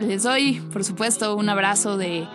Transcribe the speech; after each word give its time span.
Les 0.00 0.24
doy, 0.24 0.60
por 0.72 0.82
supuesto, 0.82 1.36
un 1.36 1.48
abrazo 1.48 1.96
de 1.96 2.26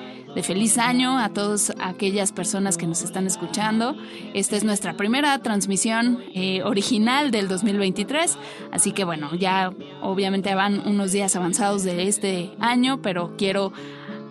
feliz 0.43 0.77
año 0.77 1.19
a 1.19 1.27
todas 1.27 1.73
aquellas 1.81 2.31
personas 2.31 2.77
que 2.77 2.87
nos 2.87 3.01
están 3.01 3.27
escuchando. 3.27 3.97
Esta 4.33 4.55
es 4.55 4.63
nuestra 4.63 4.95
primera 4.95 5.37
transmisión 5.39 6.19
eh, 6.33 6.63
original 6.63 7.31
del 7.31 7.49
2023, 7.49 8.37
así 8.71 8.93
que 8.93 9.03
bueno, 9.03 9.35
ya 9.35 9.73
obviamente 10.01 10.55
van 10.55 10.87
unos 10.87 11.11
días 11.11 11.35
avanzados 11.35 11.83
de 11.83 12.07
este 12.07 12.51
año, 12.61 13.01
pero 13.01 13.33
quiero 13.37 13.73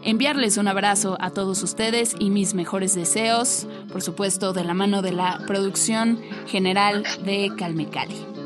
enviarles 0.03 0.57
un 0.57 0.69
abrazo 0.69 1.19
a 1.21 1.29
todos 1.29 1.63
ustedes 1.63 2.15
y 2.19 2.31
mis 2.31 2.55
mejores 2.55 2.95
deseos, 2.95 3.67
por 3.93 4.01
supuesto 4.01 4.55
de 4.55 4.65
la 4.65 4.73
mano 4.73 5.03
de 5.03 5.13
la 5.13 5.43
producción 5.47 6.23
general 6.47 7.05
de 7.25 7.53
Calmecali. 7.59 8.38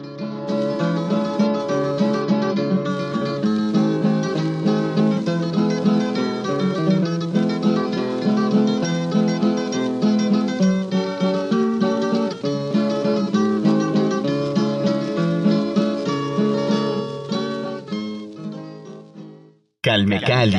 Calmecali. 19.82 20.56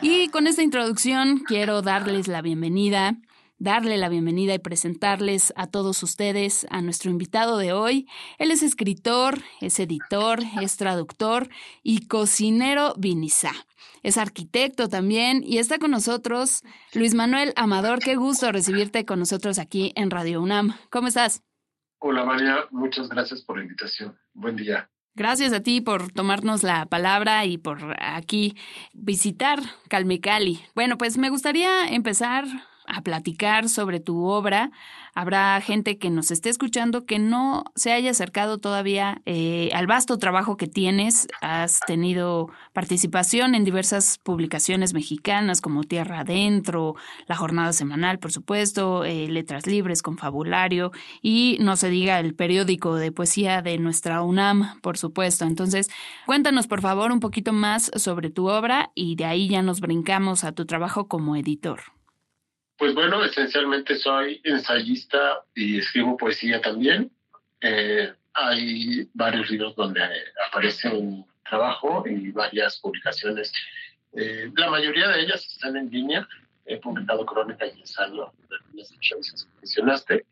Y 0.00 0.28
con 0.28 0.46
esta 0.46 0.62
introducción 0.62 1.40
quiero 1.40 1.82
darles 1.82 2.28
la 2.28 2.40
bienvenida, 2.40 3.16
darle 3.58 3.98
la 3.98 4.08
bienvenida 4.08 4.54
y 4.54 4.58
presentarles 4.58 5.52
a 5.56 5.66
todos 5.66 6.02
ustedes 6.02 6.66
a 6.70 6.82
nuestro 6.82 7.10
invitado 7.10 7.58
de 7.58 7.72
hoy. 7.72 8.08
Él 8.38 8.50
es 8.50 8.62
escritor, 8.62 9.38
es 9.60 9.78
editor, 9.80 10.40
es 10.60 10.76
traductor 10.76 11.48
y 11.82 12.06
cocinero 12.06 12.94
vinizá. 12.96 13.52
Es 14.02 14.18
arquitecto 14.18 14.88
también 14.88 15.42
y 15.44 15.58
está 15.58 15.78
con 15.78 15.90
nosotros 15.90 16.62
Luis 16.92 17.14
Manuel 17.14 17.52
Amador. 17.56 18.00
Qué 18.00 18.16
gusto 18.16 18.52
recibirte 18.52 19.04
con 19.04 19.18
nosotros 19.18 19.58
aquí 19.58 19.92
en 19.96 20.10
Radio 20.10 20.42
UNAM. 20.42 20.76
¿Cómo 20.90 21.08
estás? 21.08 21.42
Hola 21.98 22.24
María, 22.24 22.66
muchas 22.70 23.08
gracias 23.08 23.42
por 23.42 23.56
la 23.56 23.62
invitación. 23.62 24.18
Buen 24.34 24.56
día. 24.56 24.90
Gracias 25.14 25.52
a 25.52 25.60
ti 25.60 25.80
por 25.80 26.12
tomarnos 26.12 26.64
la 26.64 26.86
palabra 26.86 27.44
y 27.46 27.56
por 27.56 27.96
aquí 28.00 28.56
visitar 28.92 29.60
Calmecali. 29.88 30.60
Bueno, 30.74 30.98
pues 30.98 31.16
me 31.16 31.30
gustaría 31.30 31.86
empezar 31.86 32.44
a 32.86 33.02
platicar 33.02 33.68
sobre 33.68 34.00
tu 34.00 34.24
obra 34.24 34.70
habrá 35.14 35.60
gente 35.60 35.98
que 35.98 36.10
nos 36.10 36.30
esté 36.30 36.50
escuchando 36.50 37.06
que 37.06 37.18
no 37.18 37.64
se 37.74 37.92
haya 37.92 38.10
acercado 38.10 38.58
todavía 38.58 39.22
eh, 39.26 39.70
al 39.72 39.86
vasto 39.86 40.18
trabajo 40.18 40.56
que 40.56 40.66
tienes. 40.66 41.28
Has 41.40 41.80
tenido 41.86 42.50
participación 42.72 43.54
en 43.54 43.64
diversas 43.64 44.18
publicaciones 44.18 44.92
mexicanas 44.92 45.60
como 45.60 45.84
Tierra 45.84 46.20
Adentro, 46.20 46.96
La 47.26 47.36
Jornada 47.36 47.72
Semanal, 47.72 48.18
por 48.18 48.32
supuesto, 48.32 49.04
eh, 49.04 49.28
Letras 49.28 49.66
Libres, 49.66 50.02
Confabulario 50.02 50.90
y 51.22 51.58
no 51.60 51.76
se 51.76 51.88
diga 51.88 52.18
el 52.18 52.34
periódico 52.34 52.96
de 52.96 53.12
poesía 53.12 53.62
de 53.62 53.78
nuestra 53.78 54.22
UNAM, 54.22 54.80
por 54.80 54.98
supuesto. 54.98 55.44
Entonces, 55.44 55.88
cuéntanos 56.26 56.66
por 56.66 56.80
favor 56.80 57.12
un 57.12 57.20
poquito 57.20 57.52
más 57.52 57.90
sobre 57.96 58.30
tu 58.30 58.48
obra 58.48 58.90
y 58.94 59.14
de 59.14 59.26
ahí 59.26 59.48
ya 59.48 59.62
nos 59.62 59.80
brincamos 59.80 60.42
a 60.44 60.52
tu 60.52 60.66
trabajo 60.66 61.06
como 61.06 61.36
editor. 61.36 61.94
Pues 62.76 62.92
bueno, 62.94 63.24
esencialmente 63.24 63.94
soy 63.94 64.40
ensayista 64.42 65.44
y 65.54 65.78
escribo 65.78 66.16
poesía 66.16 66.60
también. 66.60 67.10
Eh, 67.60 68.12
hay 68.32 69.08
varios 69.14 69.48
libros 69.48 69.76
donde 69.76 70.00
aparece 70.48 70.88
un 70.88 71.24
trabajo 71.48 72.04
y 72.06 72.32
varias 72.32 72.80
publicaciones. 72.80 73.52
Eh, 74.12 74.50
la 74.56 74.70
mayoría 74.70 75.08
de 75.08 75.20
ellas 75.20 75.46
están 75.46 75.76
en 75.76 75.88
línea. 75.88 76.26
He 76.66 76.78
publicado 76.78 77.24
crónica 77.24 77.64
y 77.66 77.80
ensayo 77.80 78.32
de 78.48 78.56
las 78.74 78.90
que 78.90 79.16
mencionaste. 79.60 80.26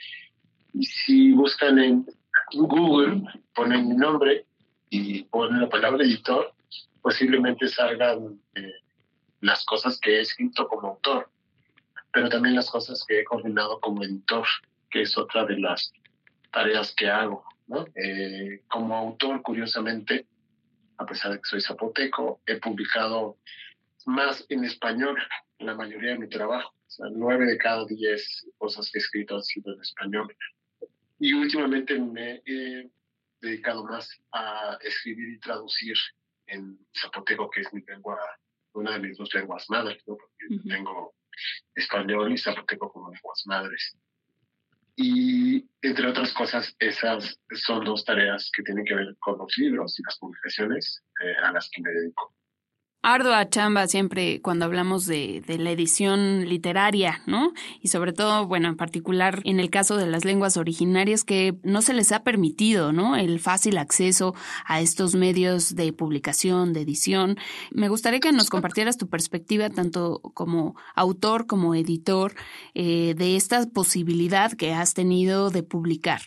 Y 0.74 0.84
si 0.84 1.32
buscan 1.32 1.78
en 1.78 2.06
Google, 2.52 3.22
ponen 3.54 3.88
mi 3.88 3.94
nombre 3.94 4.46
y 4.90 5.22
ponen 5.24 5.60
la 5.60 5.68
palabra 5.68 6.02
editor, 6.02 6.52
posiblemente 7.00 7.68
salgan 7.68 8.40
eh, 8.54 8.74
las 9.40 9.64
cosas 9.64 9.98
que 10.00 10.18
he 10.18 10.20
escrito 10.22 10.66
como 10.66 10.88
autor 10.88 11.28
pero 12.12 12.28
también 12.28 12.54
las 12.54 12.70
cosas 12.70 13.04
que 13.06 13.20
he 13.20 13.24
coordinado 13.24 13.80
como 13.80 14.04
editor, 14.04 14.46
que 14.90 15.02
es 15.02 15.16
otra 15.16 15.44
de 15.46 15.58
las 15.58 15.92
tareas 16.52 16.94
que 16.94 17.08
hago. 17.08 17.44
¿no? 17.66 17.86
Eh, 17.94 18.62
como 18.68 18.94
autor, 18.96 19.40
curiosamente, 19.42 20.26
a 20.98 21.06
pesar 21.06 21.32
de 21.32 21.38
que 21.38 21.44
soy 21.44 21.60
zapoteco, 21.60 22.40
he 22.46 22.56
publicado 22.56 23.38
más 24.04 24.44
en 24.48 24.64
español 24.64 25.16
la 25.58 25.74
mayoría 25.74 26.12
de 26.12 26.18
mi 26.18 26.28
trabajo. 26.28 26.70
O 26.70 26.90
sea, 26.90 27.06
nueve 27.10 27.46
de 27.46 27.56
cada 27.56 27.86
diez 27.86 28.46
cosas 28.58 28.90
que 28.90 28.98
he 28.98 29.02
escrito 29.02 29.36
han 29.36 29.42
sido 29.42 29.72
en 29.72 29.80
español. 29.80 30.36
Y 31.18 31.32
últimamente 31.32 31.98
me 31.98 32.42
he 32.44 32.90
dedicado 33.40 33.84
más 33.84 34.20
a 34.32 34.76
escribir 34.82 35.30
y 35.30 35.38
traducir 35.38 35.96
en 36.46 36.78
zapoteco, 37.00 37.48
que 37.48 37.62
es 37.62 37.72
mi 37.72 37.80
lengua, 37.82 38.18
una 38.74 38.92
de 38.92 38.98
mis 38.98 39.16
dos 39.16 39.32
lenguas 39.32 39.64
madres, 39.70 40.02
¿no? 40.06 40.16
porque 40.16 40.68
tengo 40.68 41.14
español 41.74 42.32
y 42.32 42.38
zapoteco 42.38 42.92
como 42.92 43.10
lenguas 43.10 43.42
madres. 43.46 43.96
Y 44.94 45.66
entre 45.80 46.06
otras 46.06 46.32
cosas, 46.32 46.74
esas 46.78 47.40
son 47.54 47.84
dos 47.84 48.04
tareas 48.04 48.50
que 48.54 48.62
tienen 48.62 48.84
que 48.84 48.94
ver 48.94 49.16
con 49.20 49.38
los 49.38 49.56
libros 49.56 49.98
y 49.98 50.02
las 50.02 50.18
publicaciones 50.18 51.02
eh, 51.22 51.34
a 51.42 51.52
las 51.52 51.70
que 51.70 51.82
me 51.82 51.90
dedico. 51.90 52.34
Ardua 53.02 53.48
chamba 53.48 53.88
siempre 53.88 54.40
cuando 54.40 54.64
hablamos 54.64 55.06
de, 55.06 55.42
la 55.46 55.70
edición 55.70 56.48
literaria, 56.48 57.20
¿no? 57.26 57.52
Y 57.80 57.88
sobre 57.88 58.12
todo, 58.12 58.46
bueno, 58.46 58.68
en 58.68 58.76
particular 58.76 59.40
en 59.44 59.60
el 59.60 59.70
caso 59.70 59.96
de 59.96 60.06
las 60.06 60.24
lenguas 60.24 60.56
originarias 60.56 61.24
que 61.24 61.54
no 61.62 61.82
se 61.82 61.94
les 61.94 62.12
ha 62.12 62.22
permitido, 62.22 62.92
¿no? 62.92 63.16
El 63.16 63.40
fácil 63.40 63.76
acceso 63.76 64.34
a 64.64 64.80
estos 64.80 65.14
medios 65.14 65.74
de 65.74 65.92
publicación, 65.92 66.72
de 66.72 66.82
edición. 66.82 67.36
Me 67.72 67.88
gustaría 67.88 68.20
que 68.20 68.32
nos 68.32 68.50
compartieras 68.50 68.96
tu 68.96 69.08
perspectiva 69.08 69.68
tanto 69.68 70.20
como 70.34 70.76
autor 70.94 71.46
como 71.46 71.74
editor 71.74 72.34
eh, 72.74 73.14
de 73.16 73.36
esta 73.36 73.66
posibilidad 73.68 74.52
que 74.52 74.72
has 74.72 74.94
tenido 74.94 75.50
de 75.50 75.62
publicar. 75.62 76.22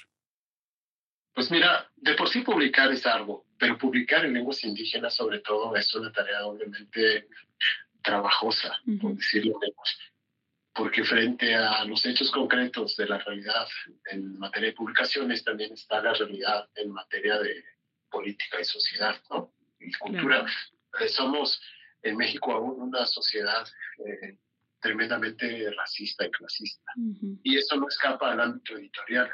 Pues 1.33 1.51
mira, 1.51 1.91
de 1.97 2.13
por 2.15 2.29
sí 2.29 2.41
publicar 2.41 2.91
es 2.91 3.05
algo, 3.05 3.44
pero 3.57 3.77
publicar 3.77 4.25
en 4.25 4.33
lenguas 4.33 4.63
indígenas 4.63 5.15
sobre 5.15 5.39
todo 5.39 5.75
es 5.75 5.93
una 5.95 6.11
tarea 6.11 6.45
obviamente 6.45 7.27
trabajosa, 8.01 8.77
por 9.01 9.15
decirlo 9.15 9.57
menos, 9.59 9.99
porque 10.73 11.03
frente 11.03 11.55
a 11.55 11.83
los 11.85 12.05
hechos 12.05 12.29
concretos 12.31 12.95
de 12.97 13.07
la 13.07 13.17
realidad 13.17 13.67
en 14.11 14.37
materia 14.37 14.69
de 14.69 14.75
publicaciones 14.75 15.43
también 15.43 15.73
está 15.73 16.01
la 16.01 16.13
realidad 16.13 16.69
en 16.75 16.91
materia 16.91 17.39
de 17.39 17.63
política 18.09 18.59
y 18.61 18.65
sociedad, 18.65 19.15
¿no? 19.29 19.53
Y 19.79 19.91
cultura. 19.93 20.45
Eh, 20.99 21.07
somos 21.07 21.61
en 22.03 22.17
México 22.17 22.51
aún 22.51 22.81
una 22.81 23.05
sociedad 23.05 23.67
eh, 24.05 24.37
tremendamente 24.79 25.71
racista 25.71 26.25
y 26.25 26.31
clasista. 26.31 26.91
Y 27.43 27.57
eso 27.57 27.75
no 27.77 27.87
escapa 27.87 28.31
al 28.31 28.39
ámbito 28.39 28.77
editorial 28.77 29.29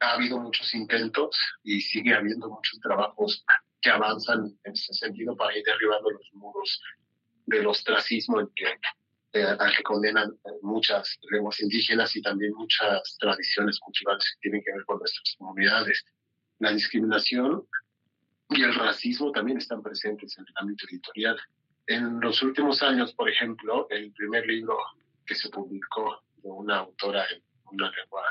ha 0.00 0.14
habido 0.14 0.38
muchos 0.38 0.74
intentos 0.74 1.36
y 1.62 1.80
sigue 1.80 2.14
habiendo 2.14 2.48
muchos 2.48 2.80
trabajos 2.80 3.44
que 3.80 3.90
avanzan 3.90 4.58
en 4.64 4.72
ese 4.72 4.92
sentido 4.94 5.36
para 5.36 5.56
ir 5.56 5.62
derribando 5.64 6.10
los 6.10 6.28
muros 6.32 6.80
del 7.46 7.66
ostracismo 7.66 8.40
en 8.40 8.48
que, 8.54 8.66
eh, 9.32 9.44
al 9.44 9.76
que 9.76 9.82
condenan 9.82 10.30
muchas 10.62 11.18
lenguas 11.30 11.60
indígenas 11.60 12.14
y 12.16 12.22
también 12.22 12.52
muchas 12.54 13.16
tradiciones 13.18 13.78
culturales 13.78 14.24
que 14.34 14.40
tienen 14.40 14.62
que 14.64 14.72
ver 14.72 14.84
con 14.84 14.98
nuestras 14.98 15.34
comunidades. 15.38 16.04
La 16.58 16.72
discriminación 16.72 17.66
y 18.50 18.62
el 18.62 18.74
racismo 18.74 19.30
también 19.32 19.58
están 19.58 19.82
presentes 19.82 20.36
en 20.38 20.44
el 20.46 20.54
ámbito 20.56 20.86
editorial. 20.90 21.38
En 21.86 22.20
los 22.20 22.42
últimos 22.42 22.82
años, 22.82 23.12
por 23.14 23.28
ejemplo, 23.28 23.86
el 23.90 24.12
primer 24.12 24.46
libro 24.46 24.78
que 25.26 25.34
se 25.34 25.48
publicó 25.50 26.22
de 26.36 26.50
una 26.50 26.78
autora 26.78 27.24
en 27.30 27.42
una 27.64 27.90
lengua 27.90 28.22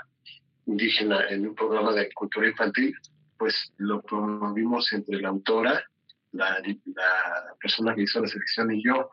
indígena 0.70 1.28
en 1.30 1.48
un 1.48 1.56
programa 1.56 1.92
de 1.94 2.12
cultura 2.14 2.48
infantil, 2.48 2.96
pues 3.38 3.74
lo 3.78 4.02
promovimos 4.02 4.92
entre 4.94 5.20
la 5.20 5.30
autora, 5.30 5.84
la, 6.32 6.60
la 6.60 7.56
persona 7.60 7.96
que 7.96 8.04
hizo 8.04 8.22
la 8.22 8.28
selección 8.28 8.72
y 8.74 8.84
yo, 8.84 9.10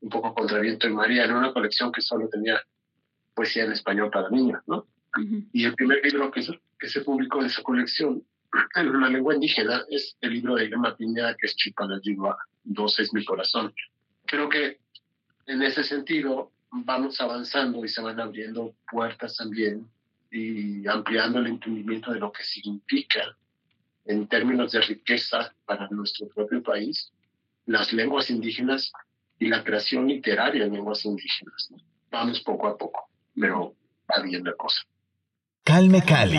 un 0.00 0.10
poco 0.10 0.34
contra 0.34 0.60
viento 0.60 0.86
y 0.86 0.92
María, 0.92 1.24
en 1.24 1.34
una 1.34 1.52
colección 1.52 1.90
que 1.90 2.02
solo 2.02 2.28
tenía 2.28 2.60
poesía 3.34 3.64
en 3.64 3.72
español 3.72 4.10
para 4.10 4.30
niños, 4.30 4.60
¿no? 4.66 4.86
Y 5.52 5.64
el 5.64 5.74
primer 5.74 6.04
libro 6.04 6.30
que, 6.30 6.42
que 6.78 6.88
se 6.88 7.00
publicó 7.00 7.40
de 7.40 7.48
esa 7.48 7.62
colección 7.62 8.22
en 8.74 8.88
una 8.88 9.08
lengua 9.08 9.34
indígena 9.34 9.84
es 9.90 10.16
el 10.20 10.34
libro 10.34 10.54
de 10.54 10.66
Irma 10.66 10.96
Piña, 10.96 11.34
que 11.34 11.46
es 11.46 11.56
Chipanayigua, 11.56 12.36
Dos 12.62 13.00
es 13.00 13.12
mi 13.14 13.24
corazón. 13.24 13.72
Creo 14.26 14.48
que 14.48 14.78
en 15.46 15.62
ese 15.62 15.82
sentido 15.82 16.52
vamos 16.70 17.20
avanzando 17.20 17.84
y 17.84 17.88
se 17.88 18.02
van 18.02 18.20
abriendo 18.20 18.74
puertas 18.90 19.36
también 19.36 19.88
y 20.30 20.86
ampliando 20.86 21.38
el 21.38 21.48
entendimiento 21.48 22.12
de 22.12 22.20
lo 22.20 22.30
que 22.32 22.42
significa 22.44 23.36
en 24.04 24.26
términos 24.26 24.72
de 24.72 24.80
riqueza 24.80 25.54
para 25.66 25.88
nuestro 25.88 26.28
propio 26.28 26.62
país 26.62 27.12
las 27.66 27.92
lenguas 27.92 28.30
indígenas 28.30 28.90
y 29.38 29.46
la 29.46 29.62
creación 29.62 30.08
literaria 30.08 30.64
en 30.64 30.72
lenguas 30.72 31.04
indígenas. 31.04 31.70
Vamos 32.10 32.40
poco 32.40 32.66
a 32.68 32.76
poco, 32.76 33.10
pero 33.38 33.74
va 34.10 34.22
bien 34.22 34.42
la 34.44 34.54
cosa. 34.54 34.80
Calme 35.62 36.02
Cali. 36.02 36.38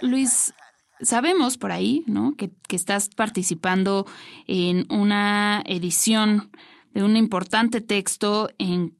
Luis, 0.00 0.54
sabemos 1.00 1.58
por 1.58 1.72
ahí, 1.72 2.02
¿no? 2.06 2.34
Que, 2.36 2.50
que 2.66 2.76
estás 2.76 3.10
participando 3.10 4.06
en 4.46 4.90
una 4.90 5.62
edición 5.66 6.50
de 6.92 7.02
un 7.02 7.16
importante 7.16 7.82
texto 7.82 8.48
en 8.58 8.99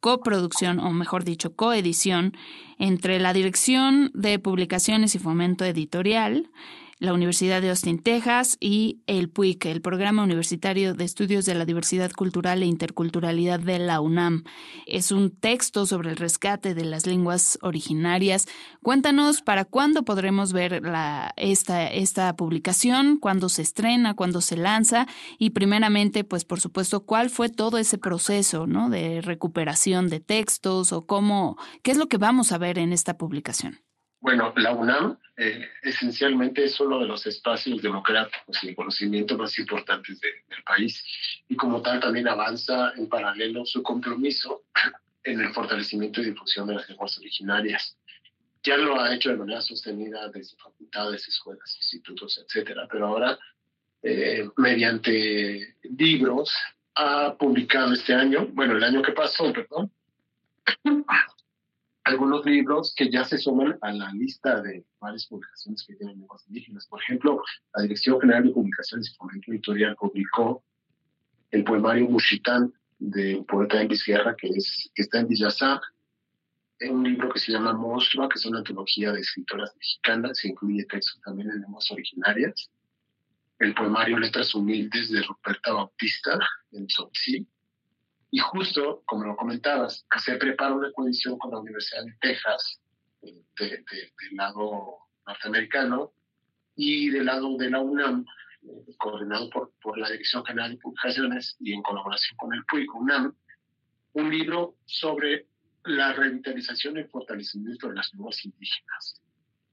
coproducción, 0.00 0.80
o 0.80 0.90
mejor 0.90 1.24
dicho, 1.24 1.54
coedición, 1.54 2.36
entre 2.78 3.20
la 3.20 3.32
Dirección 3.32 4.10
de 4.14 4.38
Publicaciones 4.38 5.14
y 5.14 5.18
Fomento 5.18 5.64
Editorial, 5.64 6.50
la 7.00 7.14
Universidad 7.14 7.62
de 7.62 7.70
Austin, 7.70 7.98
Texas 7.98 8.58
y 8.60 9.00
el 9.06 9.30
PUIC, 9.30 9.64
el 9.66 9.80
Programa 9.80 10.22
Universitario 10.22 10.92
de 10.92 11.04
Estudios 11.04 11.46
de 11.46 11.54
la 11.54 11.64
Diversidad 11.64 12.12
Cultural 12.12 12.62
e 12.62 12.66
Interculturalidad 12.66 13.58
de 13.58 13.78
la 13.78 14.02
UNAM. 14.02 14.44
Es 14.86 15.10
un 15.10 15.30
texto 15.30 15.86
sobre 15.86 16.10
el 16.10 16.16
rescate 16.16 16.74
de 16.74 16.84
las 16.84 17.06
lenguas 17.06 17.58
originarias. 17.62 18.46
Cuéntanos 18.82 19.40
para 19.40 19.64
cuándo 19.64 20.04
podremos 20.04 20.52
ver 20.52 20.82
esta, 21.36 21.86
esta 21.86 22.36
publicación, 22.36 23.16
cuándo 23.16 23.48
se 23.48 23.62
estrena, 23.62 24.14
cuándo 24.14 24.42
se 24.42 24.58
lanza 24.58 25.06
y 25.38 25.50
primeramente, 25.50 26.22
pues 26.22 26.44
por 26.44 26.60
supuesto, 26.60 27.06
cuál 27.06 27.30
fue 27.30 27.48
todo 27.48 27.78
ese 27.78 27.96
proceso 27.96 28.66
¿no? 28.66 28.90
de 28.90 29.22
recuperación 29.22 30.10
de 30.10 30.20
textos 30.20 30.92
o 30.92 31.06
cómo, 31.06 31.56
qué 31.82 31.92
es 31.92 31.96
lo 31.96 32.08
que 32.08 32.18
vamos 32.18 32.52
a 32.52 32.58
ver 32.58 32.78
en 32.78 32.92
esta 32.92 33.16
publicación. 33.16 33.80
Bueno, 34.20 34.52
la 34.56 34.72
UNAM 34.72 35.18
eh, 35.36 35.66
esencialmente 35.82 36.64
es 36.64 36.78
uno 36.78 36.98
de 36.98 37.06
los 37.06 37.26
espacios 37.26 37.80
democráticos 37.80 38.62
y 38.62 38.68
de 38.68 38.74
conocimiento 38.74 39.38
más 39.38 39.58
importantes 39.58 40.20
del 40.20 40.62
país 40.66 41.02
y 41.48 41.56
como 41.56 41.80
tal 41.80 42.00
también 42.00 42.28
avanza 42.28 42.92
en 42.96 43.08
paralelo 43.08 43.64
su 43.64 43.82
compromiso 43.82 44.64
en 45.24 45.40
el 45.40 45.54
fortalecimiento 45.54 46.20
y 46.20 46.26
difusión 46.26 46.66
de 46.66 46.74
las 46.74 46.88
lenguas 46.90 47.16
originarias. 47.16 47.96
Ya 48.62 48.76
lo 48.76 49.00
ha 49.00 49.14
hecho 49.14 49.30
de 49.30 49.38
manera 49.38 49.62
sostenida 49.62 50.28
desde 50.28 50.54
facultades, 50.58 51.26
escuelas, 51.26 51.74
institutos, 51.80 52.44
etcétera, 52.44 52.86
pero 52.92 53.06
ahora 53.06 53.38
eh, 54.02 54.46
mediante 54.58 55.76
libros 55.82 56.54
ha 56.94 57.34
publicado 57.38 57.94
este 57.94 58.12
año, 58.12 58.48
bueno, 58.52 58.76
el 58.76 58.84
año 58.84 59.00
que 59.00 59.12
pasó, 59.12 59.50
perdón, 59.50 59.90
algunos 62.10 62.44
libros 62.44 62.92
que 62.96 63.10
ya 63.10 63.24
se 63.24 63.38
suman 63.38 63.78
a 63.80 63.92
la 63.92 64.12
lista 64.12 64.60
de 64.60 64.84
varias 65.00 65.26
publicaciones 65.26 65.84
que 65.86 65.94
tienen 65.94 66.18
lenguas 66.18 66.44
indígenas. 66.48 66.86
Por 66.86 67.00
ejemplo, 67.00 67.42
la 67.74 67.82
Dirección 67.82 68.20
General 68.20 68.44
de 68.44 68.50
Publicaciones 68.50 69.10
y 69.10 69.14
Fomento 69.14 69.50
Editorial 69.52 69.96
publicó 69.96 70.62
el 71.50 71.64
poemario 71.64 72.08
Mushitán 72.08 72.72
del 72.98 73.44
poeta 73.44 73.80
Elvis 73.80 74.04
Guerra, 74.04 74.34
que, 74.36 74.48
es, 74.48 74.90
que 74.94 75.02
está 75.02 75.20
en 75.20 75.28
Villasá, 75.28 75.80
en 76.80 76.96
un 76.96 77.04
libro 77.04 77.30
que 77.30 77.38
se 77.38 77.52
llama 77.52 77.72
Monstrua, 77.72 78.28
que 78.28 78.38
es 78.38 78.46
una 78.46 78.58
antología 78.58 79.12
de 79.12 79.20
escritoras 79.20 79.74
mexicanas, 79.76 80.38
se 80.38 80.48
incluye 80.48 80.84
textos 80.84 81.20
también 81.24 81.50
en 81.50 81.60
lenguas 81.60 81.90
originarias. 81.90 82.70
El 83.58 83.74
poemario 83.74 84.18
Letras 84.18 84.54
Humildes 84.54 85.10
de 85.10 85.22
Ruperta 85.22 85.72
Bautista, 85.72 86.38
en 86.72 86.88
Sotzí, 86.88 87.46
y 88.30 88.38
justo, 88.38 89.02
como 89.06 89.24
lo 89.24 89.36
comentabas, 89.36 90.06
se 90.22 90.36
prepara 90.36 90.74
una 90.74 90.92
coalición 90.92 91.36
con 91.38 91.50
la 91.50 91.58
Universidad 91.58 92.04
de 92.04 92.14
Texas, 92.20 92.80
eh, 93.22 93.42
del 93.58 93.84
lado 94.32 94.98
norteamericano, 95.26 96.12
y 96.76 97.10
del 97.10 97.26
lado 97.26 97.56
de 97.56 97.70
la 97.70 97.80
UNAM, 97.80 98.24
eh, 98.62 98.94
coordinado 98.98 99.50
por, 99.50 99.72
por 99.82 99.98
la 99.98 100.10
Dirección 100.10 100.44
General 100.44 100.70
de 100.70 100.78
Publicaciones 100.78 101.56
y 101.58 101.72
en 101.72 101.82
colaboración 101.82 102.36
con 102.36 102.54
el 102.54 102.64
PUIC 102.66 102.94
UNAM, 102.94 103.34
un 104.12 104.30
libro 104.30 104.76
sobre 104.84 105.46
la 105.84 106.12
revitalización 106.12 106.98
y 106.98 107.04
fortalecimiento 107.04 107.88
de 107.88 107.94
las 107.94 108.12
lenguas 108.12 108.44
indígenas. 108.44 109.20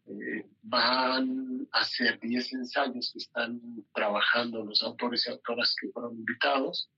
Eh, 0.08 0.46
van 0.64 1.68
a 1.72 1.84
ser 1.84 2.20
10 2.20 2.54
ensayos 2.54 3.12
que 3.12 3.20
están 3.20 3.62
trabajando 3.94 4.64
los 4.64 4.82
autores 4.82 5.28
y 5.28 5.32
autoras 5.32 5.76
que 5.80 5.90
fueron 5.90 6.16
invitados 6.16 6.90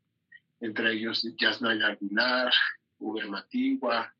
entre 0.59 0.93
ellos 0.93 1.27
Yasnaya 1.39 1.87
Aguilar, 1.87 2.51
Uber 2.99 3.27
Matigua, 3.27 4.13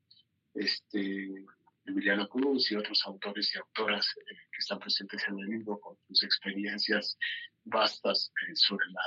este, 0.54 1.46
Emiliano 1.86 2.28
Cruz 2.30 2.72
y 2.72 2.76
otros 2.76 3.04
autores 3.06 3.54
y 3.54 3.58
autoras 3.58 4.08
eh, 4.18 4.36
que 4.52 4.58
están 4.60 4.80
presentes 4.80 5.24
en 5.28 5.40
el 5.40 5.46
libro 5.48 5.80
con 5.80 5.98
sus 6.08 6.24
experiencias 6.24 7.18
vastas 7.66 8.32
eh, 8.42 8.56
sobre 8.56 8.86
la 8.92 9.02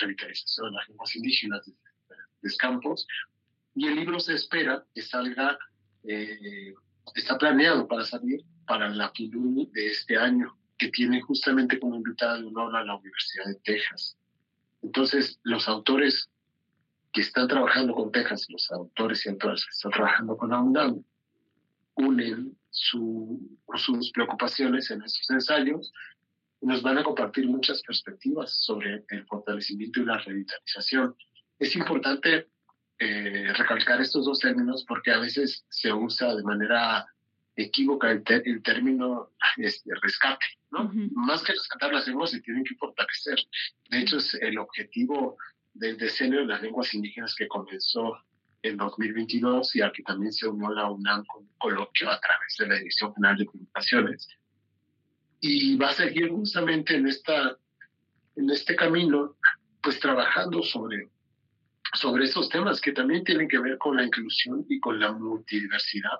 revitalización 0.00 0.70
de 0.70 0.76
las 0.76 0.88
lenguas 0.88 1.16
indígenas 1.16 1.66
de 1.66 1.74
los 2.42 2.56
campos. 2.56 3.06
Y 3.74 3.86
el 3.86 3.96
libro 3.96 4.18
se 4.20 4.34
espera 4.34 4.84
que 4.94 5.02
salga, 5.02 5.58
eh, 6.04 6.74
está 7.14 7.38
planeado 7.38 7.86
para 7.86 8.04
salir 8.04 8.42
para 8.66 8.88
la 8.88 9.10
FILUNI 9.10 9.66
de 9.72 9.88
este 9.88 10.16
año, 10.16 10.56
que 10.78 10.88
tiene 10.88 11.20
justamente 11.20 11.78
como 11.78 11.96
invitada 11.96 12.38
de 12.38 12.46
honor 12.46 12.74
a 12.76 12.84
la 12.84 12.96
Universidad 12.96 13.46
de 13.46 13.56
Texas. 13.56 14.16
Entonces, 14.82 15.38
los 15.42 15.68
autores 15.68 16.29
que 17.12 17.22
están 17.22 17.48
trabajando 17.48 17.94
con 17.94 18.12
Texas, 18.12 18.46
los 18.48 18.70
autores 18.70 19.26
y 19.26 19.30
autoras 19.30 19.64
que 19.64 19.70
están 19.70 19.92
trabajando 19.92 20.36
con 20.36 20.50
la 20.50 20.60
UNAM, 20.60 21.02
unen 21.94 22.56
su, 22.70 23.58
sus 23.74 24.12
preocupaciones 24.12 24.90
en 24.90 25.02
estos 25.02 25.28
ensayos 25.30 25.92
nos 26.62 26.82
van 26.82 26.98
a 26.98 27.02
compartir 27.04 27.46
muchas 27.46 27.82
perspectivas 27.82 28.52
sobre 28.52 29.04
el 29.08 29.24
fortalecimiento 29.26 30.00
y 30.00 30.04
la 30.04 30.18
revitalización. 30.18 31.16
Es 31.58 31.74
importante 31.74 32.48
eh, 32.98 33.52
recalcar 33.54 34.00
estos 34.00 34.26
dos 34.26 34.38
términos 34.40 34.84
porque 34.86 35.10
a 35.10 35.18
veces 35.18 35.64
se 35.70 35.92
usa 35.92 36.34
de 36.34 36.42
manera 36.42 37.06
equívoca 37.56 38.10
el, 38.10 38.22
término 38.62 39.30
este, 39.56 39.90
rescate, 40.02 40.46
¿no? 40.70 40.90
Más 41.12 41.42
que 41.42 41.52
rescatar 41.52 41.92
las 41.92 42.06
lenguas 42.06 42.30
se 42.30 42.40
tienen 42.40 42.64
que 42.64 42.74
fortalecer. 42.76 43.38
De 43.90 44.00
hecho, 44.00 44.18
es 44.18 44.34
el 44.34 44.58
objetivo 44.58 45.36
del 45.74 45.96
decenio 45.96 46.40
de 46.40 46.46
las 46.46 46.62
lenguas 46.62 46.92
indígenas 46.94 47.34
que 47.34 47.48
comenzó 47.48 48.16
en 48.62 48.76
2022 48.76 49.76
y 49.76 49.80
al 49.80 49.92
que 49.92 50.02
también 50.02 50.32
se 50.32 50.46
unió 50.46 50.70
la 50.70 50.90
UNAM 50.90 51.24
con 51.26 51.42
un 51.42 51.54
coloquio 51.58 52.10
a 52.10 52.20
través 52.20 52.56
de 52.58 52.68
la 52.68 52.74
Dirección 52.76 53.14
General 53.14 53.36
de 53.36 53.46
Comunicaciones. 53.46 54.28
Y 55.40 55.76
va 55.76 55.88
a 55.88 55.94
seguir 55.94 56.28
justamente 56.28 56.96
en, 56.96 57.06
esta, 57.06 57.56
en 58.36 58.50
este 58.50 58.76
camino, 58.76 59.36
pues 59.82 59.98
trabajando 59.98 60.62
sobre, 60.62 61.08
sobre 61.94 62.24
esos 62.24 62.48
temas 62.50 62.80
que 62.80 62.92
también 62.92 63.24
tienen 63.24 63.48
que 63.48 63.58
ver 63.58 63.78
con 63.78 63.96
la 63.96 64.04
inclusión 64.04 64.66
y 64.68 64.78
con 64.80 65.00
la 65.00 65.12
multidiversidad 65.12 66.18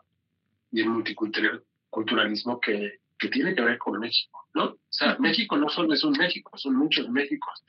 y 0.73 0.81
el 0.81 0.89
multiculturalismo 0.89 2.61
que, 2.61 3.00
que 3.21 3.29
tiene 3.29 3.55
que 3.55 3.63
ver 3.63 3.79
con 3.79 4.01
México, 4.01 4.49
¿no? 4.55 4.65
O 4.65 4.79
sea, 4.89 5.17
México 5.19 5.57
no 5.57 5.69
solo 5.69 5.95
es 5.95 6.03
un 6.03 6.13
México, 6.13 6.57
son 6.57 6.75
muchos 6.75 7.09
Méxicos. 7.11 7.63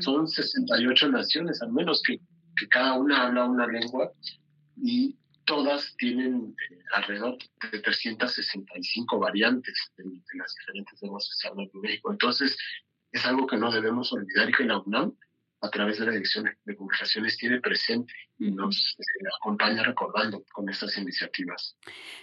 Son 0.00 0.28
68 0.28 1.08
naciones, 1.08 1.62
al 1.62 1.72
menos 1.72 2.02
que 2.06 2.20
que 2.56 2.68
cada 2.68 2.94
una 2.94 3.26
habla 3.26 3.44
una 3.44 3.66
lengua 3.66 4.12
y 4.76 5.16
todas 5.44 5.96
tienen 5.96 6.54
eh, 6.70 6.78
alrededor 6.94 7.38
de 7.70 7.78
365 7.80 9.18
variantes 9.18 9.74
de, 9.96 10.04
las 10.04 10.54
diferentes 10.60 11.02
lenguas 11.02 11.28
que 11.28 11.34
se 11.36 11.48
hablan 11.48 11.70
en 11.72 11.80
México. 11.80 12.12
Entonces, 12.12 12.56
es 13.10 13.26
algo 13.26 13.46
que 13.46 13.56
no 13.56 13.70
debemos 13.70 14.12
olvidar 14.12 14.48
y 14.48 14.52
que 14.52 14.64
la 14.64 14.78
UNAM, 14.78 15.14
a 15.60 15.70
través 15.70 15.98
de 15.98 16.06
la 16.06 16.12
Dirección 16.12 16.48
de 16.64 16.76
Comunicaciones, 16.76 17.36
tiene 17.36 17.60
presente 17.60 18.12
nos 18.50 18.96
eh, 18.98 19.02
acompaña 19.40 19.82
recordando 19.82 20.42
con 20.52 20.68
estas 20.68 20.96
iniciativas. 20.98 21.76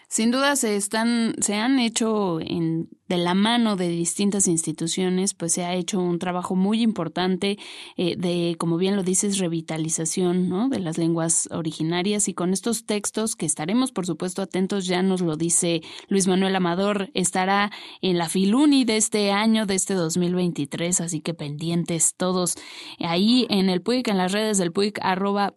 Sin 0.08 0.32
duda 0.32 0.56
se 0.56 0.76
están, 0.76 1.36
se 1.40 1.56
han 1.56 1.80
hecho 1.80 2.40
en 2.42 2.90
de 3.10 3.18
la 3.18 3.34
mano 3.34 3.76
de 3.76 3.90
distintas 3.90 4.48
instituciones, 4.48 5.34
pues 5.34 5.54
se 5.54 5.66
ha 5.66 5.74
hecho 5.74 6.00
un 6.00 6.20
trabajo 6.20 6.56
muy 6.56 6.84
importante 6.84 7.58
eh, 7.98 8.16
de, 8.16 8.56
como 8.60 8.78
bien 8.78 8.96
lo 8.96 9.02
dices, 9.02 9.40
revitalización 9.40 10.48
¿no? 10.48 10.70
de 10.70 10.80
las 10.80 11.00
lenguas 11.00 11.50
originarias 11.52 12.28
y 12.28 12.36
con 12.36 12.54
estos 12.54 12.86
textos 12.86 13.36
que 13.36 13.48
estaremos, 13.48 13.92
por 13.92 14.06
supuesto, 14.06 14.44
atentos, 14.44 14.86
ya 14.86 15.02
nos 15.02 15.22
lo 15.22 15.38
dice 15.38 15.82
Luis 16.08 16.28
Manuel 16.28 16.56
Amador, 16.56 17.10
estará 17.16 17.72
en 18.02 18.20
la 18.20 18.30
Filuni 18.30 18.86
de 18.86 18.98
este 18.98 19.32
año, 19.32 19.66
de 19.66 19.74
este 19.74 19.96
2023, 19.96 21.02
así 21.02 21.20
que 21.20 21.34
pendientes 21.34 22.14
todos 22.16 22.58
ahí 23.00 23.48
en 23.50 23.70
el 23.70 23.82
PUIC, 23.82 24.10
en 24.10 24.18
las 24.20 24.34
redes 24.34 24.60
del 24.60 24.72
PUIC, 24.72 25.00
arroba 25.02 25.56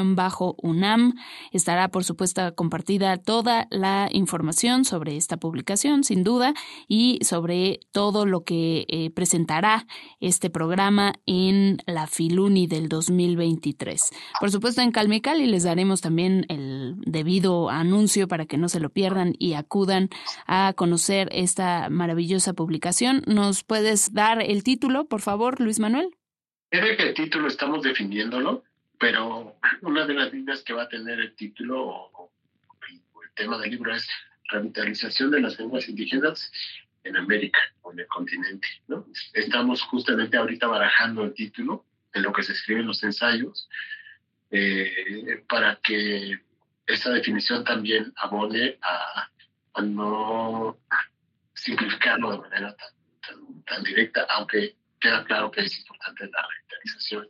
PUIC-UNAM, 0.00 1.14
estará, 1.52 1.88
por 1.88 2.04
supuesto, 2.04 2.54
compartida 2.54 3.16
toda 3.16 3.66
la 3.70 4.08
información 4.12 4.84
sobre 4.84 5.16
esta 5.16 5.36
publicación, 5.36 6.04
sin 6.04 6.24
duda, 6.24 6.54
y 6.88 7.18
sobre 7.22 7.80
todo 7.92 8.26
lo 8.26 8.44
que 8.44 8.86
eh, 8.88 9.10
presentará 9.10 9.86
este 10.20 10.50
programa 10.50 11.14
en 11.26 11.78
la 11.86 12.06
Filuni 12.06 12.66
del 12.66 12.88
2023. 12.88 14.10
Por 14.40 14.50
supuesto, 14.50 14.80
en 14.82 14.92
Calmicali 14.92 15.46
les 15.46 15.64
daremos 15.64 16.00
también 16.00 16.46
el 16.48 16.96
debido 17.06 17.70
anuncio 17.70 18.28
para 18.28 18.46
que 18.46 18.58
no 18.58 18.68
se 18.68 18.80
lo 18.80 18.90
pierdan 18.90 19.34
y 19.38 19.54
acudan 19.54 20.08
a 20.46 20.72
conocer 20.76 21.28
esta 21.32 21.88
maravillosa 21.90 22.52
publicación. 22.52 23.22
¿Nos 23.26 23.64
puedes 23.64 24.12
dar 24.12 24.42
el 24.42 24.62
título, 24.62 25.06
por 25.06 25.20
favor, 25.20 25.60
Luis 25.60 25.78
Manuel? 25.78 26.10
Debe 26.70 26.96
que 26.96 27.02
el 27.02 27.14
título 27.14 27.48
estamos 27.48 27.82
definiéndolo, 27.82 28.64
pero 29.02 29.58
una 29.80 30.06
de 30.06 30.14
las 30.14 30.32
líneas 30.32 30.62
que 30.62 30.72
va 30.72 30.84
a 30.84 30.88
tener 30.88 31.18
el 31.18 31.34
título 31.34 31.84
o 31.84 32.30
el 33.24 33.32
tema 33.34 33.58
del 33.58 33.72
libro 33.72 33.92
es 33.92 34.08
revitalización 34.48 35.32
de 35.32 35.40
las 35.40 35.58
lenguas 35.58 35.88
indígenas 35.88 36.52
en 37.02 37.16
América 37.16 37.58
o 37.80 37.90
en 37.90 37.98
el 37.98 38.06
continente. 38.06 38.68
¿no? 38.86 39.04
Estamos 39.32 39.82
justamente 39.82 40.36
ahorita 40.36 40.68
barajando 40.68 41.24
el 41.24 41.34
título 41.34 41.84
en 42.14 42.22
lo 42.22 42.32
que 42.32 42.44
se 42.44 42.52
escriben 42.52 42.86
los 42.86 43.02
ensayos 43.02 43.68
eh, 44.52 45.42
para 45.48 45.80
que 45.82 46.38
esa 46.86 47.10
definición 47.10 47.64
también 47.64 48.12
abone 48.14 48.78
a, 48.82 49.28
no 49.82 50.78
simplificarlo 51.54 52.30
de 52.30 52.38
manera 52.38 52.76
tan, 52.76 53.64
tan, 53.64 53.82
directa, 53.82 54.28
aunque 54.30 54.76
queda 55.00 55.24
claro 55.24 55.50
que 55.50 55.62
es 55.62 55.76
importante 55.76 56.30
la 56.30 56.46
revitalización. 56.46 57.26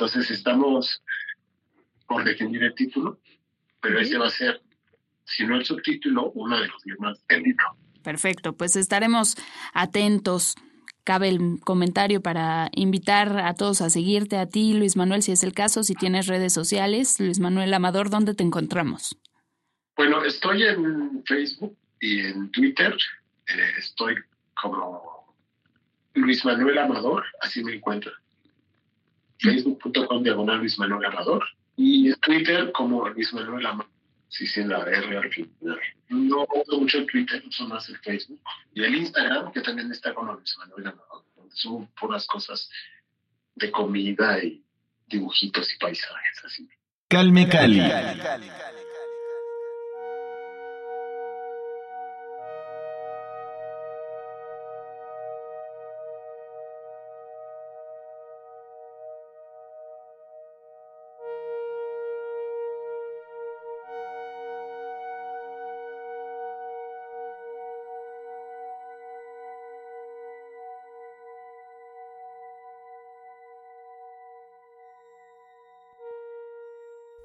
Entonces 0.00 0.30
estamos 0.30 1.02
por 2.06 2.24
definir 2.24 2.62
el 2.62 2.74
título, 2.74 3.20
pero 3.82 4.00
ese 4.00 4.16
va 4.16 4.28
a 4.28 4.30
ser 4.30 4.62
si 5.24 5.44
no 5.44 5.56
el 5.56 5.64
subtítulo, 5.66 6.30
uno 6.30 6.58
de 6.58 6.68
los 6.68 6.82
temas 6.82 7.22
del 7.28 7.42
libro. 7.42 7.66
Perfecto, 8.02 8.56
pues 8.56 8.76
estaremos 8.76 9.36
atentos. 9.74 10.54
Cabe 11.04 11.28
el 11.28 11.60
comentario 11.62 12.22
para 12.22 12.70
invitar 12.72 13.40
a 13.40 13.52
todos 13.52 13.82
a 13.82 13.90
seguirte, 13.90 14.38
a 14.38 14.46
ti, 14.46 14.72
Luis 14.72 14.96
Manuel, 14.96 15.22
si 15.22 15.32
es 15.32 15.44
el 15.44 15.52
caso, 15.52 15.82
si 15.82 15.94
tienes 15.94 16.28
redes 16.28 16.54
sociales. 16.54 17.20
Luis 17.20 17.38
Manuel 17.38 17.74
Amador, 17.74 18.08
¿dónde 18.08 18.34
te 18.34 18.42
encontramos? 18.42 19.18
Bueno, 19.96 20.24
estoy 20.24 20.62
en 20.62 21.22
Facebook 21.26 21.76
y 22.00 22.20
en 22.20 22.50
Twitter. 22.52 22.96
Eh, 23.48 23.72
estoy 23.76 24.14
como 24.62 25.36
Luis 26.14 26.42
Manuel 26.42 26.78
Amador, 26.78 27.22
así 27.42 27.62
me 27.62 27.74
encuentro. 27.74 28.12
Facebook.com 29.40 30.22
diagonal 30.22 30.58
Luis 30.58 30.78
Manuel 30.78 31.06
Amador 31.06 31.44
y 31.76 32.12
Twitter 32.16 32.70
como 32.72 33.08
Luis 33.08 33.32
Manuel 33.32 33.66
Amador 33.66 33.90
sí, 34.30 34.46
sí, 34.46 34.64
la 34.64 34.78
R 34.78 35.18
al 35.18 35.30
final. 35.30 35.80
No 36.08 36.46
uso 36.54 36.80
mucho 36.80 36.98
el 36.98 37.06
Twitter, 37.06 37.42
uso 37.46 37.66
más 37.66 37.88
el 37.88 37.98
Facebook. 37.98 38.40
Y 38.74 38.82
el 38.82 38.94
Instagram, 38.94 39.52
que 39.52 39.60
también 39.60 39.90
está 39.92 40.14
con 40.14 40.26
Luis 40.26 40.56
Manuel 40.58 40.86
Amador, 40.86 41.24
donde 41.36 41.54
subo 41.54 41.88
puras 41.98 42.26
cosas 42.26 42.70
de 43.56 43.70
comida 43.70 44.42
y 44.42 44.64
dibujitos 45.06 45.72
y 45.74 45.78
paisajes 45.78 46.44
así. 46.44 46.68
Calme 47.08 47.48
Cali. 47.48 47.80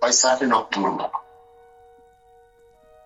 Paisaje 0.06 0.46
nocturno. 0.46 1.12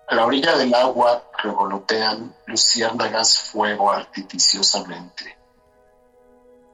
A 0.06 0.14
la 0.14 0.26
orilla 0.26 0.58
del 0.58 0.74
agua 0.74 1.30
revolotean 1.42 2.36
luciérnagas 2.44 3.38
fuego 3.38 3.90
artificiosamente. 3.90 5.38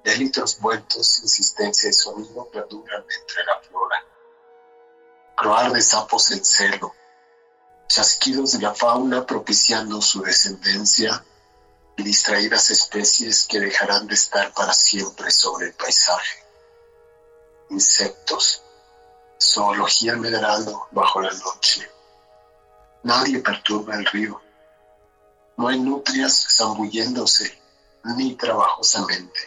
Élitos 0.03 0.59
muertos, 0.59 1.21
insistencia 1.21 1.91
y 1.91 1.93
sonido 1.93 2.45
perduran 2.51 3.03
entre 3.03 3.45
la 3.45 3.61
flora. 3.61 4.05
Croar 5.37 5.73
de 5.73 5.81
sapos 5.81 6.33
en 6.33 6.45
celo, 6.45 6.93
chasquidos 7.87 8.51
de 8.55 8.63
la 8.63 8.75
fauna 8.75 9.25
propiciando 9.25 10.03
su 10.03 10.23
descendencia 10.23 11.25
y 11.97 12.03
distraídas 12.03 12.71
especies 12.71 13.47
que 13.47 13.61
dejarán 13.61 14.09
de 14.09 14.15
estar 14.15 14.53
para 14.53 14.73
siempre 14.73 15.31
sobre 15.31 15.67
el 15.67 15.75
paisaje. 15.75 16.43
Insectos, 17.71 18.66
zoología 19.41 20.17
medrando 20.17 20.89
bajo 20.91 21.21
la 21.21 21.31
noche. 21.33 21.89
Nadie 23.03 23.41
perturba 23.41 23.95
el 23.95 24.07
río. 24.07 24.41
No 25.57 25.69
hay 25.69 25.79
nutrias 25.79 26.47
zambulléndose 26.57 27.59
ni 28.05 28.35
trabajosamente. 28.35 29.41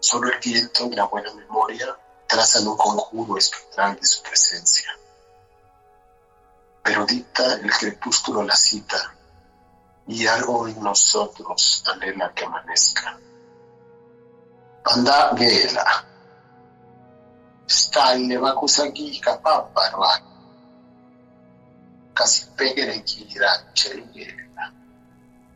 Solo 0.00 0.28
el 0.28 0.38
viento 0.40 0.86
y 0.86 0.96
la 0.96 1.04
buena 1.04 1.32
memoria 1.34 1.96
trazan 2.26 2.66
un 2.66 2.76
conjuro 2.76 3.38
espectral 3.38 3.96
de 3.96 4.04
su 4.04 4.22
presencia. 4.22 4.90
Pero 6.82 7.06
dicta 7.06 7.54
el 7.54 7.70
crepúsculo 7.70 8.42
la 8.42 8.56
cita 8.56 9.14
y 10.06 10.26
algo 10.26 10.66
en 10.66 10.82
nosotros 10.82 11.84
anhela 11.86 12.32
que 12.34 12.44
amanezca. 12.44 13.18
Anda, 14.84 15.30
Gela 15.36 16.11
sitayile 17.66 18.38
bakusagika 18.38 19.30
paparwa 19.44 20.10
kasipegerekira 22.14 23.50
cerigera 23.74 24.64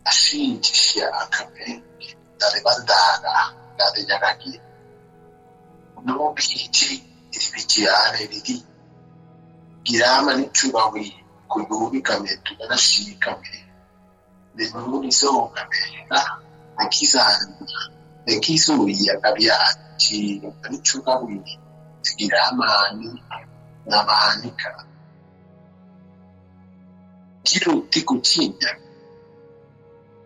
ashinjisya 0.04 1.06
akabenge 1.22 2.08
nalebandala 2.38 3.34
nalenyakagira 3.78 4.64
nobwiji 6.04 7.02
ilibijiyale 7.34 8.26
lili 8.32 8.56
girama 9.84 10.34
nicubawi 10.34 11.06
kuyubikame 11.48 12.30
tuganashikame 12.44 13.64
nenulisongabena 14.54 16.20
nekizana 16.78 17.46
nekisuya 18.26 19.14
kabyati 19.22 20.42
nicubawi 20.70 21.58
Sriramani 22.06 23.20
Navanika. 23.86 24.86
ti 27.42 28.04
cucina, 28.04 28.70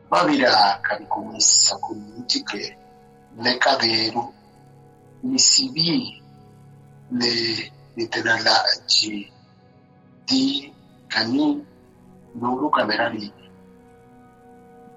ma 0.09 0.25
vi 0.25 0.37
viraka 0.37 0.97
ricommessa 0.97 1.79
commuti 1.79 2.43
che 2.43 2.77
le 3.35 3.57
cadero, 3.57 4.33
mi 5.21 5.39
si 5.39 5.71
vi 5.71 6.23
le 7.09 7.73
literalaggi 7.95 9.33
di 10.25 10.73
cani 11.07 11.67
loro 12.33 12.69
camerali 12.69 13.33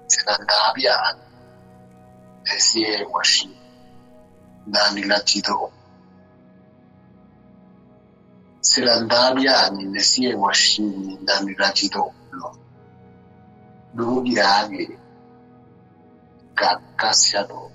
se 0.06 0.22
l'andavia 0.24 1.16
e 2.42 2.54
eh, 2.54 2.58
si 2.60 2.84
è 2.84 3.02
washi 3.04 3.52
nani 4.64 5.04
la 5.06 5.20
gido 5.22 5.73
se 8.66 8.80
l'andare 8.80 9.46
a 9.46 9.68
Selandavia 9.70 10.00
si 10.00 10.26
è 10.26 10.34
wascini 10.34 11.18
da 11.20 11.42
cacca 11.42 12.54
Lugiani, 13.92 14.98
Caccassiadoro. 16.54 17.73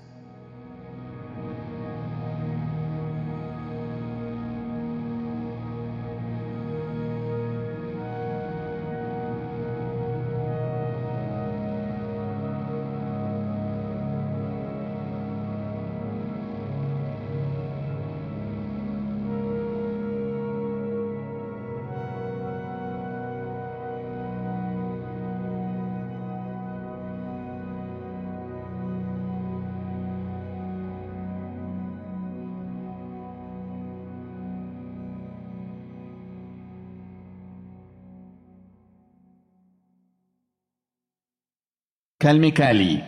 Calme 42.20 42.52
Cali. 42.52 43.02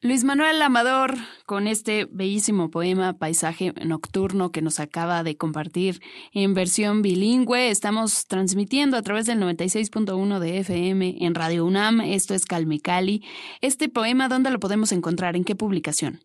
Luis 0.00 0.22
Manuel 0.22 0.62
Amador, 0.62 1.16
con 1.44 1.66
este 1.66 2.06
bellísimo 2.08 2.70
poema 2.70 3.18
Paisaje 3.18 3.72
Nocturno 3.84 4.52
que 4.52 4.62
nos 4.62 4.78
acaba 4.78 5.24
de 5.24 5.36
compartir 5.36 6.00
en 6.32 6.54
versión 6.54 7.02
bilingüe, 7.02 7.70
estamos 7.70 8.28
transmitiendo 8.28 8.96
a 8.96 9.02
través 9.02 9.26
del 9.26 9.40
96.1 9.40 10.38
de 10.38 10.58
FM 10.58 11.16
en 11.26 11.34
Radio 11.34 11.66
UNAM. 11.66 12.00
Esto 12.02 12.32
es 12.32 12.46
Calme 12.46 12.78
Cali. 12.78 13.24
Este 13.60 13.88
poema, 13.88 14.28
¿dónde 14.28 14.52
lo 14.52 14.60
podemos 14.60 14.92
encontrar? 14.92 15.34
¿En 15.34 15.42
qué 15.42 15.56
publicación? 15.56 16.20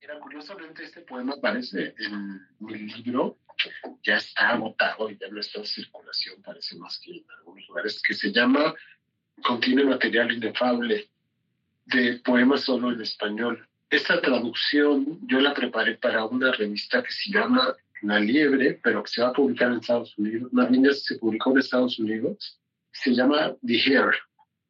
Mira, 0.00 0.18
curiosamente 0.18 0.82
este 0.82 1.02
poema 1.02 1.34
aparece 1.34 1.94
en 1.96 2.40
mi 2.58 2.74
libro, 2.74 3.38
ya 4.02 4.16
está 4.16 4.48
agotado 4.48 5.08
y 5.10 5.16
ya 5.16 5.28
no 5.28 5.38
está 5.38 5.60
en 5.60 5.66
circulación, 5.66 6.42
parece 6.42 6.76
más 6.76 6.98
que 6.98 7.18
en 7.18 7.24
algunos 7.38 7.68
lugares, 7.68 8.02
que 8.02 8.14
se 8.14 8.32
llama 8.32 8.74
Contiene 9.44 9.84
material 9.84 10.32
inefable 10.32 11.08
de 11.88 12.20
poemas 12.24 12.62
solo 12.62 12.92
en 12.92 13.00
español. 13.00 13.66
Esta 13.90 14.20
traducción 14.20 15.18
yo 15.26 15.40
la 15.40 15.54
preparé 15.54 15.96
para 15.96 16.24
una 16.26 16.52
revista 16.52 17.02
que 17.02 17.10
se 17.10 17.30
llama 17.30 17.74
La 18.02 18.20
Liebre, 18.20 18.78
pero 18.82 19.02
que 19.02 19.10
se 19.10 19.22
va 19.22 19.28
a 19.28 19.32
publicar 19.32 19.70
en 19.72 19.78
Estados 19.78 20.16
Unidos. 20.18 20.52
Más 20.52 20.70
bien 20.70 20.84
ya 20.84 20.92
se 20.92 21.16
publicó 21.18 21.50
en 21.50 21.58
Estados 21.58 21.98
Unidos. 21.98 22.60
Se 22.92 23.14
llama 23.14 23.54
The 23.66 23.74
Hair, 23.74 24.14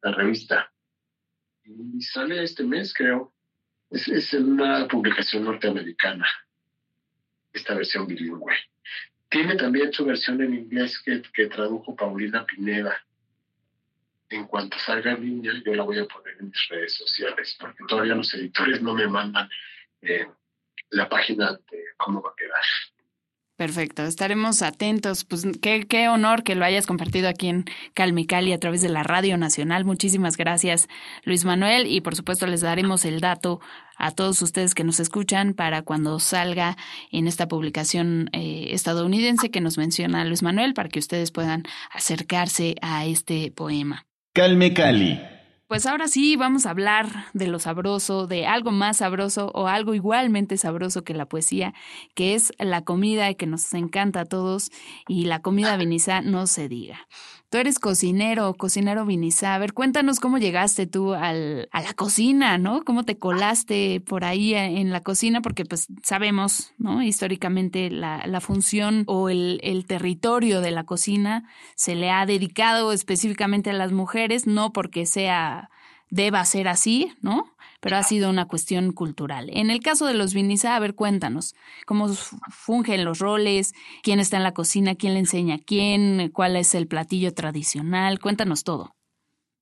la 0.01 0.11
revista. 0.13 0.71
Y 1.65 2.01
sale 2.01 2.43
este 2.43 2.63
mes, 2.63 2.93
creo. 2.93 3.33
Es, 3.89 4.07
es 4.07 4.33
una 4.33 4.87
publicación 4.87 5.43
norteamericana, 5.43 6.27
esta 7.51 7.73
versión 7.73 8.07
bilingüe. 8.07 8.53
Tiene 9.29 9.55
también 9.55 9.91
su 9.91 10.05
versión 10.05 10.41
en 10.41 10.53
inglés 10.53 10.99
que, 11.03 11.21
que 11.33 11.47
tradujo 11.47 11.95
Paulina 11.95 12.45
Pineda 12.45 12.95
en 14.29 14.45
cuanto 14.45 14.77
salga 14.79 15.15
niña, 15.15 15.51
yo 15.65 15.73
la 15.73 15.83
voy 15.83 15.99
a 15.99 16.05
poner 16.05 16.35
en 16.39 16.47
mis 16.47 16.67
redes 16.69 16.93
sociales, 16.93 17.57
porque 17.59 17.83
todavía 17.87 18.15
los 18.15 18.33
editores 18.33 18.81
no 18.81 18.93
me 18.93 19.07
mandan 19.07 19.49
eh, 20.01 20.27
la 20.91 21.09
página 21.09 21.51
de 21.51 21.83
cómo 21.97 22.21
va 22.21 22.29
a 22.29 22.35
quedar. 22.37 22.61
Perfecto, 23.59 24.03
estaremos 24.03 24.61
atentos. 24.61 25.25
Pues 25.25 25.45
qué, 25.61 25.85
qué 25.85 26.07
honor 26.07 26.43
que 26.43 26.55
lo 26.55 26.63
hayas 26.63 26.87
compartido 26.87 27.27
aquí 27.27 27.49
en 27.49 27.65
Calmicali 27.93 28.53
a 28.53 28.57
través 28.57 28.81
de 28.81 28.87
la 28.87 29.03
Radio 29.03 29.37
Nacional. 29.37 29.83
Muchísimas 29.83 30.37
gracias, 30.37 30.87
Luis 31.25 31.43
Manuel. 31.43 31.85
Y 31.85 31.99
por 31.99 32.15
supuesto 32.15 32.47
les 32.47 32.61
daremos 32.61 33.03
el 33.03 33.19
dato 33.19 33.59
a 33.97 34.11
todos 34.11 34.41
ustedes 34.41 34.73
que 34.73 34.85
nos 34.85 35.01
escuchan 35.01 35.53
para 35.53 35.81
cuando 35.81 36.19
salga 36.21 36.77
en 37.11 37.27
esta 37.27 37.49
publicación 37.49 38.29
eh, 38.31 38.67
estadounidense 38.69 39.51
que 39.51 39.59
nos 39.59 39.77
menciona 39.77 40.23
Luis 40.23 40.41
Manuel, 40.41 40.73
para 40.73 40.87
que 40.87 40.99
ustedes 40.99 41.31
puedan 41.31 41.63
acercarse 41.91 42.75
a 42.81 43.05
este 43.05 43.51
poema. 43.51 44.08
Calme 44.39 44.73
Cali. 44.73 45.21
Pues 45.67 45.85
ahora 45.85 46.07
sí 46.07 46.37
vamos 46.37 46.65
a 46.65 46.69
hablar 46.69 47.25
de 47.33 47.47
lo 47.47 47.59
sabroso, 47.59 48.25
de 48.25 48.47
algo 48.47 48.71
más 48.71 48.99
sabroso 48.99 49.51
o 49.53 49.67
algo 49.67 49.93
igualmente 49.95 50.55
sabroso 50.55 51.03
que 51.03 51.13
la 51.13 51.25
poesía, 51.25 51.73
que 52.15 52.35
es 52.35 52.53
la 52.57 52.85
comida 52.85 53.33
que 53.33 53.47
nos 53.47 53.73
encanta 53.73 54.21
a 54.21 54.25
todos 54.25 54.71
y 55.09 55.25
la 55.25 55.41
comida 55.41 55.75
vinizá 55.75 56.21
no 56.21 56.47
se 56.47 56.69
diga. 56.69 57.05
Tú 57.49 57.57
eres 57.57 57.79
cocinero, 57.79 58.53
cocinero 58.53 59.05
vinizá. 59.07 59.55
A 59.55 59.57
ver, 59.57 59.73
cuéntanos 59.73 60.19
cómo 60.19 60.37
llegaste 60.37 60.85
tú 60.85 61.15
al, 61.15 61.67
a 61.71 61.81
la 61.81 61.93
cocina, 61.93 62.59
¿no? 62.59 62.83
¿Cómo 62.83 63.05
te 63.05 63.17
colaste 63.17 64.01
por 64.01 64.23
ahí 64.23 64.53
en 64.53 64.91
la 64.91 65.01
cocina? 65.01 65.41
Porque 65.41 65.65
pues 65.65 65.87
sabemos, 66.03 66.73
¿no? 66.77 67.01
Históricamente 67.01 67.89
la, 67.89 68.27
la 68.27 68.39
función 68.39 69.03
o 69.07 69.29
el, 69.29 69.59
el 69.63 69.87
territorio 69.87 70.61
de 70.61 70.69
la 70.69 70.83
cocina 70.83 71.49
se 71.75 71.95
le 71.95 72.11
ha 72.11 72.27
dedicado 72.27 72.93
específicamente 72.93 73.71
a 73.71 73.73
las 73.73 73.91
mujeres, 73.91 74.45
no 74.45 74.71
porque 74.71 75.07
sea 75.07 75.71
deba 76.11 76.45
ser 76.45 76.67
así, 76.67 77.13
¿no? 77.21 77.55
Pero 77.79 77.95
ha 77.95 78.03
sido 78.03 78.29
una 78.29 78.45
cuestión 78.45 78.91
cultural. 78.91 79.49
En 79.53 79.69
el 79.69 79.79
caso 79.79 80.05
de 80.05 80.13
los 80.13 80.33
Vinizá, 80.33 80.75
a 80.75 80.79
ver, 80.79 80.95
cuéntanos, 80.95 81.55
¿cómo 81.85 82.09
fungen 82.09 83.05
los 83.05 83.19
roles? 83.19 83.73
¿Quién 84.03 84.19
está 84.19 84.37
en 84.37 84.43
la 84.43 84.53
cocina? 84.53 84.95
¿Quién 84.95 85.13
le 85.13 85.19
enseña 85.19 85.55
a 85.55 85.59
quién? 85.59 86.29
¿Cuál 86.33 86.55
es 86.55 86.75
el 86.75 86.87
platillo 86.87 87.33
tradicional? 87.33 88.19
Cuéntanos 88.19 88.63
todo. 88.63 88.95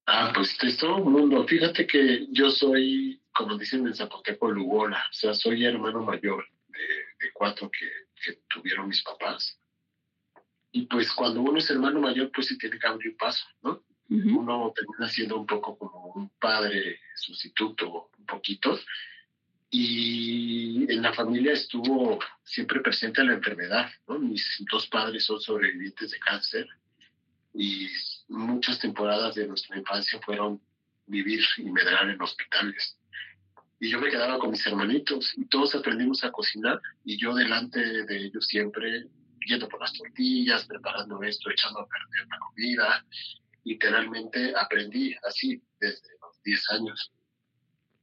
Ah, 0.08 0.32
pues 0.34 0.58
es 0.63 0.77
todo 0.77 0.97
un 0.97 1.12
mundo. 1.12 1.45
Fíjate 1.45 1.86
que 1.86 2.27
yo 2.32 2.49
soy, 2.49 3.21
como 3.34 3.58
dicen 3.58 3.86
en 3.86 3.93
Zapoteco, 3.93 4.49
Lugola, 4.49 5.06
o 5.12 5.13
sea, 5.13 5.34
soy 5.34 5.65
hermano 5.65 6.01
mayor 6.01 6.45
de, 6.67 7.32
cuatro 7.34 7.69
que, 7.69 7.86
que 8.23 8.39
tuvieron 8.49 8.88
mis 8.88 9.03
papás. 9.03 9.60
Y 10.71 10.86
pues 10.86 11.12
cuando 11.12 11.41
uno 11.41 11.60
es 11.60 11.69
hermano 11.69 11.99
mayor, 11.99 12.32
pues 12.34 12.47
se 12.47 12.58
tiene 12.58 12.80
que 12.80 12.88
abrir 12.88 13.17
paso, 13.17 13.45
¿no? 13.62 13.84
Ujú. 14.09 14.39
uno 14.39 14.73
termina 14.73 15.09
siendo 15.09 15.37
un 15.37 15.45
poco 15.45 15.77
como 15.77 16.13
un 16.15 16.29
padre 16.39 16.99
sustituto, 17.15 18.09
un 18.17 18.25
poquito. 18.25 18.79
Y 19.69 20.89
en 20.89 21.01
la 21.01 21.13
familia 21.13 21.53
estuvo 21.53 22.19
siempre 22.43 22.79
presente 22.79 23.23
la 23.23 23.33
enfermedad, 23.33 23.89
¿no? 24.07 24.17
Mis 24.17 24.63
dos 24.71 24.87
padres 24.87 25.25
son 25.25 25.41
sobrevivientes 25.41 26.11
de 26.11 26.19
cáncer 26.19 26.67
y 27.53 27.89
muchas 28.29 28.79
temporadas 28.79 29.35
de 29.35 29.47
nuestra 29.47 29.77
infancia 29.77 30.19
fueron 30.21 30.61
vivir 31.05 31.43
y 31.57 31.69
medrar 31.69 32.09
en 32.09 32.21
hospitales. 32.21 32.97
Y 33.79 33.89
yo 33.89 33.99
me 33.99 34.09
quedaba 34.09 34.39
con 34.39 34.51
mis 34.51 34.65
hermanitos 34.65 35.33
y 35.37 35.45
todos 35.45 35.75
aprendimos 35.75 36.23
a 36.23 36.31
cocinar 36.31 36.81
y 37.03 37.17
yo 37.17 37.35
delante 37.35 38.05
de 38.05 38.17
ellos 38.17 38.47
siempre 38.47 39.07
yendo 39.45 39.67
por 39.67 39.79
las 39.79 39.93
tortillas, 39.93 40.65
preparando 40.65 41.21
esto, 41.23 41.49
echando 41.49 41.79
a 41.79 41.87
perder 41.87 42.27
la 42.27 42.39
comida, 42.39 43.05
literalmente 43.67 44.53
aprendí 44.56 45.13
así 45.23 45.62
desde 45.80 46.08
los 46.21 46.41
10 46.43 46.63
años. 46.71 47.12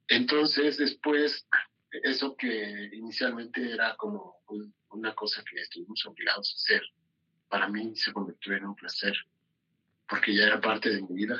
Entonces, 0.08 0.76
después, 0.76 1.46
eso 2.02 2.36
que 2.36 2.90
inicialmente 2.92 3.72
era 3.72 3.96
como 3.96 4.36
un- 4.48 4.74
una 4.90 5.14
cosa 5.14 5.42
que 5.48 5.60
estuvimos 5.60 6.04
obligados 6.06 6.50
a 6.52 6.56
hacer, 6.56 6.82
para 7.48 7.68
mí 7.68 7.96
se 7.96 8.12
convirtió 8.12 8.52
en 8.54 8.66
un 8.66 8.74
placer, 8.74 9.14
porque 10.08 10.34
ya 10.34 10.44
era 10.44 10.60
parte 10.60 10.90
de 10.90 11.02
mi 11.02 11.14
vida. 11.14 11.38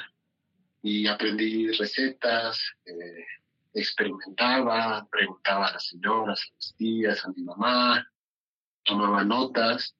y 0.87 1.07
aprendí 1.07 1.71
recetas, 1.73 2.61
eh, 2.85 3.25
experimentaba, 3.73 5.07
preguntaba 5.11 5.69
a 5.69 5.73
las 5.73 5.87
señoras, 5.87 6.43
a 6.43 6.55
las 6.55 6.75
tías, 6.77 7.25
a 7.25 7.33
mi 7.33 7.43
mamá, 7.43 8.07
tomaba 8.85 9.25
notas, 9.25 9.97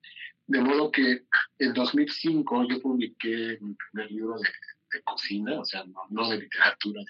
de 0.47 0.61
modo 0.61 0.91
que 0.91 1.25
en 1.59 1.73
2005 1.73 2.67
yo 2.69 2.81
publiqué 2.81 3.57
mi 3.61 3.73
primer 3.73 4.11
libro 4.11 4.35
de, 4.37 4.49
cocina, 5.03 5.59
o 5.59 5.65
sea, 5.65 5.83
no, 6.09 6.29
de 6.29 6.37
literatura, 6.37 7.01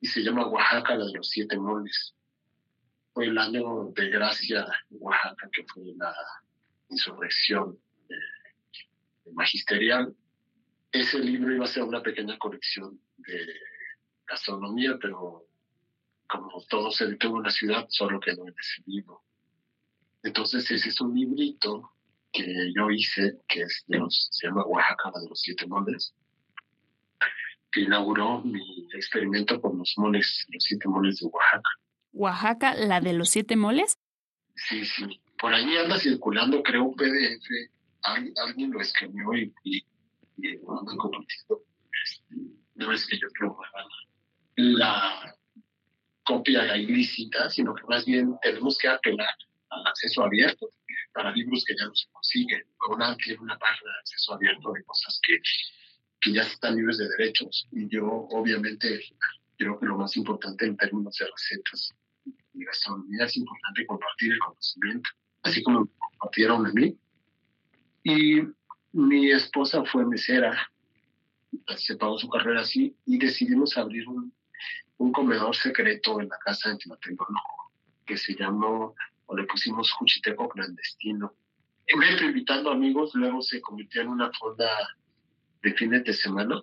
y 0.00 0.06
se 0.06 0.22
llama 0.22 0.46
Oaxaca, 0.46 0.94
la 0.94 1.06
de 1.06 1.14
los 1.14 1.28
siete 1.28 1.58
moles. 1.58 2.14
Fue 3.12 3.26
el 3.26 3.36
año 3.36 3.86
de 3.86 4.10
gracia 4.10 4.64
de 4.90 4.96
Oaxaca, 4.98 5.48
que 5.52 5.64
fue 5.64 5.82
la 5.96 6.14
insurrección 6.88 7.76
eh, 8.08 9.32
magisterial. 9.32 10.14
Ese 10.92 11.18
libro 11.18 11.52
iba 11.52 11.64
a 11.64 11.68
ser 11.68 11.82
una 11.82 12.02
pequeña 12.02 12.38
colección 12.38 13.00
de 13.16 13.54
gastronomía, 14.26 14.96
pero 15.00 15.48
como 16.28 16.62
todo 16.68 16.92
se 16.92 17.06
detuvo 17.06 17.38
en 17.38 17.44
la 17.44 17.50
ciudad, 17.50 17.86
solo 17.88 18.20
quedó 18.20 18.46
en 18.46 18.54
ese 18.56 18.82
libro. 18.86 19.22
Entonces 20.22 20.70
ese 20.70 20.90
es 20.90 21.00
un 21.00 21.14
librito 21.14 21.93
que 22.34 22.72
yo 22.74 22.90
hice, 22.90 23.38
que 23.48 23.62
es 23.62 23.84
de 23.86 23.98
los, 23.98 24.28
se 24.32 24.48
llama 24.48 24.64
Oaxaca, 24.66 25.12
la 25.14 25.20
de 25.20 25.28
los 25.28 25.40
siete 25.40 25.66
moles, 25.66 26.12
que 27.70 27.82
inauguró 27.82 28.42
mi 28.42 28.88
experimento 28.92 29.60
con 29.60 29.78
los 29.78 29.94
moles, 29.96 30.44
los 30.52 30.64
siete 30.64 30.88
moles 30.88 31.20
de 31.20 31.26
Oaxaca. 31.26 31.70
¿Oaxaca, 32.12 32.74
la 32.74 33.00
de 33.00 33.12
los 33.12 33.30
siete 33.30 33.56
moles? 33.56 33.98
Sí, 34.56 34.84
sí. 34.84 35.20
Por 35.38 35.54
ahí 35.54 35.76
anda 35.76 35.98
circulando, 35.98 36.62
creo, 36.62 36.84
un 36.84 36.96
PDF. 36.96 37.46
alguien 38.02 38.72
lo 38.72 38.80
escribió 38.80 39.34
y, 39.34 39.54
y, 39.62 39.78
y 40.38 40.56
no 40.66 40.82
me 40.82 40.94
No 42.74 42.92
es 42.92 43.06
que 43.06 43.18
yo 43.18 43.28
promueva 43.38 43.84
la 44.56 45.36
copia 46.24 46.76
ilícita, 46.76 47.48
sino 47.50 47.74
que 47.74 47.84
más 47.88 48.04
bien 48.04 48.36
tenemos 48.42 48.76
que 48.78 48.88
apelar 48.88 49.34
al 49.70 49.86
acceso 49.86 50.24
abierto 50.24 50.68
para 51.14 51.32
libros 51.32 51.64
que 51.64 51.74
ya 51.78 51.86
no 51.86 51.94
se 51.94 52.10
consiguen. 52.10 52.62
Una 52.90 53.16
tiene 53.16 53.40
una 53.40 53.58
página 53.58 53.92
de 53.92 53.98
acceso 54.00 54.34
abierto 54.34 54.72
de 54.72 54.84
cosas 54.84 55.18
que 55.26 55.40
que 56.24 56.32
ya 56.32 56.40
están 56.40 56.76
libres 56.76 56.96
de 56.98 57.08
derechos. 57.08 57.68
Y 57.70 57.86
yo, 57.88 58.06
obviamente, 58.06 59.00
creo 59.58 59.78
que 59.78 59.86
lo 59.86 59.98
más 59.98 60.16
importante 60.16 60.64
en 60.64 60.76
términos 60.76 61.16
de 61.18 61.26
recetas 61.26 61.94
y 62.54 62.64
gastronomía 62.64 63.26
es 63.26 63.36
importante 63.36 63.86
compartir 63.86 64.32
el 64.32 64.38
conocimiento, 64.38 65.10
así 65.42 65.62
como 65.62 65.86
compartieron 65.86 66.66
a 66.66 66.72
mí. 66.72 66.98
Y 68.04 68.40
mi 68.92 69.30
esposa 69.30 69.84
fue 69.84 70.06
mesera, 70.06 70.70
se 71.76 71.96
pagó 71.96 72.18
su 72.18 72.28
carrera 72.28 72.62
así, 72.62 72.96
y 73.04 73.18
decidimos 73.18 73.76
abrir 73.76 74.08
un, 74.08 74.32
un 74.96 75.12
comedor 75.12 75.54
secreto 75.54 76.20
en 76.20 76.28
la 76.28 76.38
casa 76.38 76.70
de 76.70 76.78
Tlatengo, 76.78 77.26
que 78.06 78.16
se 78.16 78.34
llamó, 78.34 78.94
o 79.26 79.36
le 79.36 79.44
pusimos 79.44 79.90
Juchiteco 79.92 80.48
Clandestino. 80.48 81.34
En 81.86 82.00
vez 82.00 82.20
de 82.20 82.26
invitando 82.26 82.70
amigos, 82.70 83.14
luego 83.14 83.42
se 83.42 83.60
convirtió 83.60 84.02
en 84.02 84.08
una 84.08 84.30
fonda 84.32 84.68
de 85.62 85.74
fines 85.74 86.04
de 86.04 86.12
semana, 86.12 86.62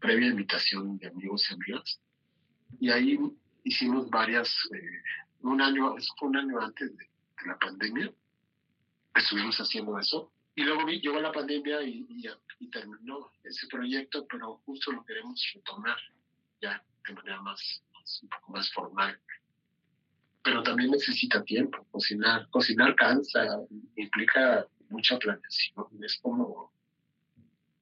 previa 0.00 0.28
invitación 0.28 0.98
de 0.98 1.08
amigos 1.08 1.48
y 1.50 1.54
amigas. 1.54 2.00
Y 2.80 2.90
ahí 2.90 3.18
hicimos 3.64 4.08
varias, 4.10 4.48
eh, 4.74 5.02
un 5.42 5.60
año, 5.60 5.96
eso 5.96 6.12
fue 6.18 6.28
un 6.28 6.36
año 6.36 6.60
antes 6.60 6.96
de, 6.96 7.08
la 7.46 7.56
pandemia, 7.56 8.12
estuvimos 9.14 9.56
haciendo 9.58 9.96
eso. 9.98 10.32
Y 10.56 10.64
luego 10.64 10.84
llegó 10.88 11.20
la 11.20 11.30
pandemia 11.30 11.82
y, 11.82 12.04
y, 12.58 12.70
terminó 12.70 13.30
ese 13.44 13.68
proyecto, 13.68 14.26
pero 14.28 14.56
justo 14.66 14.90
lo 14.90 15.04
queremos 15.04 15.40
retomar 15.54 15.96
ya 16.60 16.82
de 17.06 17.14
manera 17.14 17.40
más, 17.42 17.84
un 18.22 18.28
poco 18.28 18.52
más 18.52 18.72
formal. 18.72 19.20
Pero 20.42 20.62
también 20.62 20.90
necesita 20.90 21.42
tiempo. 21.44 21.86
Cocinar, 21.90 22.48
cocinar 22.50 22.94
cansa, 22.94 23.60
implica 23.96 24.66
mucha 24.88 25.18
planeación. 25.18 25.86
Es 26.02 26.18
como 26.22 26.72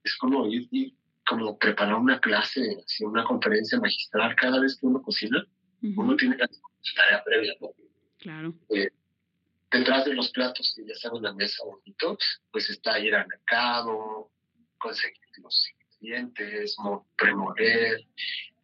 es 0.07 0.15
como 0.17 0.47
ir, 0.47 0.93
como 1.27 1.57
preparar 1.57 1.95
una 1.95 2.19
clase, 2.19 2.83
una 3.01 3.23
conferencia 3.23 3.79
magistral 3.79 4.35
cada 4.35 4.59
vez 4.59 4.77
que 4.77 4.85
uno 4.85 5.01
cocina, 5.01 5.45
uno 5.81 6.15
tiene 6.15 6.37
que 6.37 6.43
hacer 6.43 6.57
su 6.81 6.95
tarea 6.95 7.23
previa, 7.23 7.53
Claro. 8.19 8.53
Eh, 8.69 8.89
detrás 9.69 10.05
de 10.05 10.15
los 10.15 10.31
platos 10.31 10.73
que 10.75 10.85
ya 10.85 10.93
están 10.93 11.15
en 11.17 11.23
la 11.23 11.33
mesa 11.33 11.63
bonitos, 11.63 12.17
pues 12.51 12.69
está 12.69 12.99
ir 12.99 13.13
al 13.13 13.27
mercado, 13.27 14.31
conseguir 14.79 15.19
los 15.43 15.69
ingredientes, 15.99 16.75
premoler, 17.15 18.01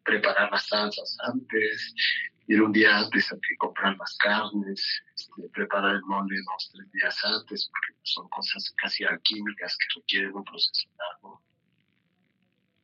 preparar 0.03 0.51
las 0.51 0.67
salsas 0.67 1.17
antes, 1.23 1.93
ir 2.47 2.61
un 2.61 2.71
día 2.71 2.97
antes 2.97 3.31
a 3.31 3.37
comprar 3.57 3.95
las 3.97 4.15
carnes, 4.17 4.85
este, 5.15 5.49
preparar 5.53 5.95
el 5.95 6.01
mole 6.03 6.35
dos, 6.45 6.71
tres 6.73 6.91
días 6.91 7.17
antes, 7.23 7.69
porque 7.69 7.99
son 8.03 8.27
cosas 8.29 8.73
casi 8.77 9.03
alquímicas 9.03 9.77
que 9.77 9.99
requieren 9.99 10.35
un 10.35 10.43
proceso 10.43 10.89
largo. 10.97 11.41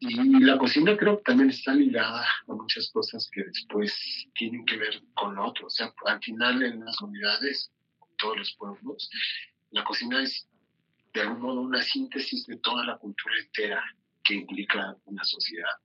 Y 0.01 0.39
la 0.39 0.57
cocina 0.57 0.95
creo 0.95 1.17
que 1.17 1.23
también 1.23 1.49
está 1.49 1.73
ligada 1.73 2.25
a 2.47 2.53
muchas 2.53 2.89
cosas 2.91 3.29
que 3.33 3.43
después 3.43 3.93
tienen 4.33 4.65
que 4.65 4.77
ver 4.77 5.01
con 5.13 5.37
otro. 5.37 5.67
O 5.67 5.69
sea, 5.69 5.93
al 6.05 6.21
final 6.21 6.63
en 6.63 6.85
las 6.85 7.01
unidades, 7.01 7.69
todos 8.17 8.37
los 8.37 8.53
pueblos, 8.53 9.09
la 9.71 9.83
cocina 9.83 10.23
es 10.23 10.47
de 11.13 11.21
algún 11.21 11.41
modo 11.41 11.61
una 11.61 11.81
síntesis 11.81 12.45
de 12.47 12.57
toda 12.57 12.85
la 12.85 12.97
cultura 12.97 13.35
entera 13.39 13.83
que 14.23 14.35
implica 14.35 14.95
una 15.05 15.23
sociedad. 15.25 15.75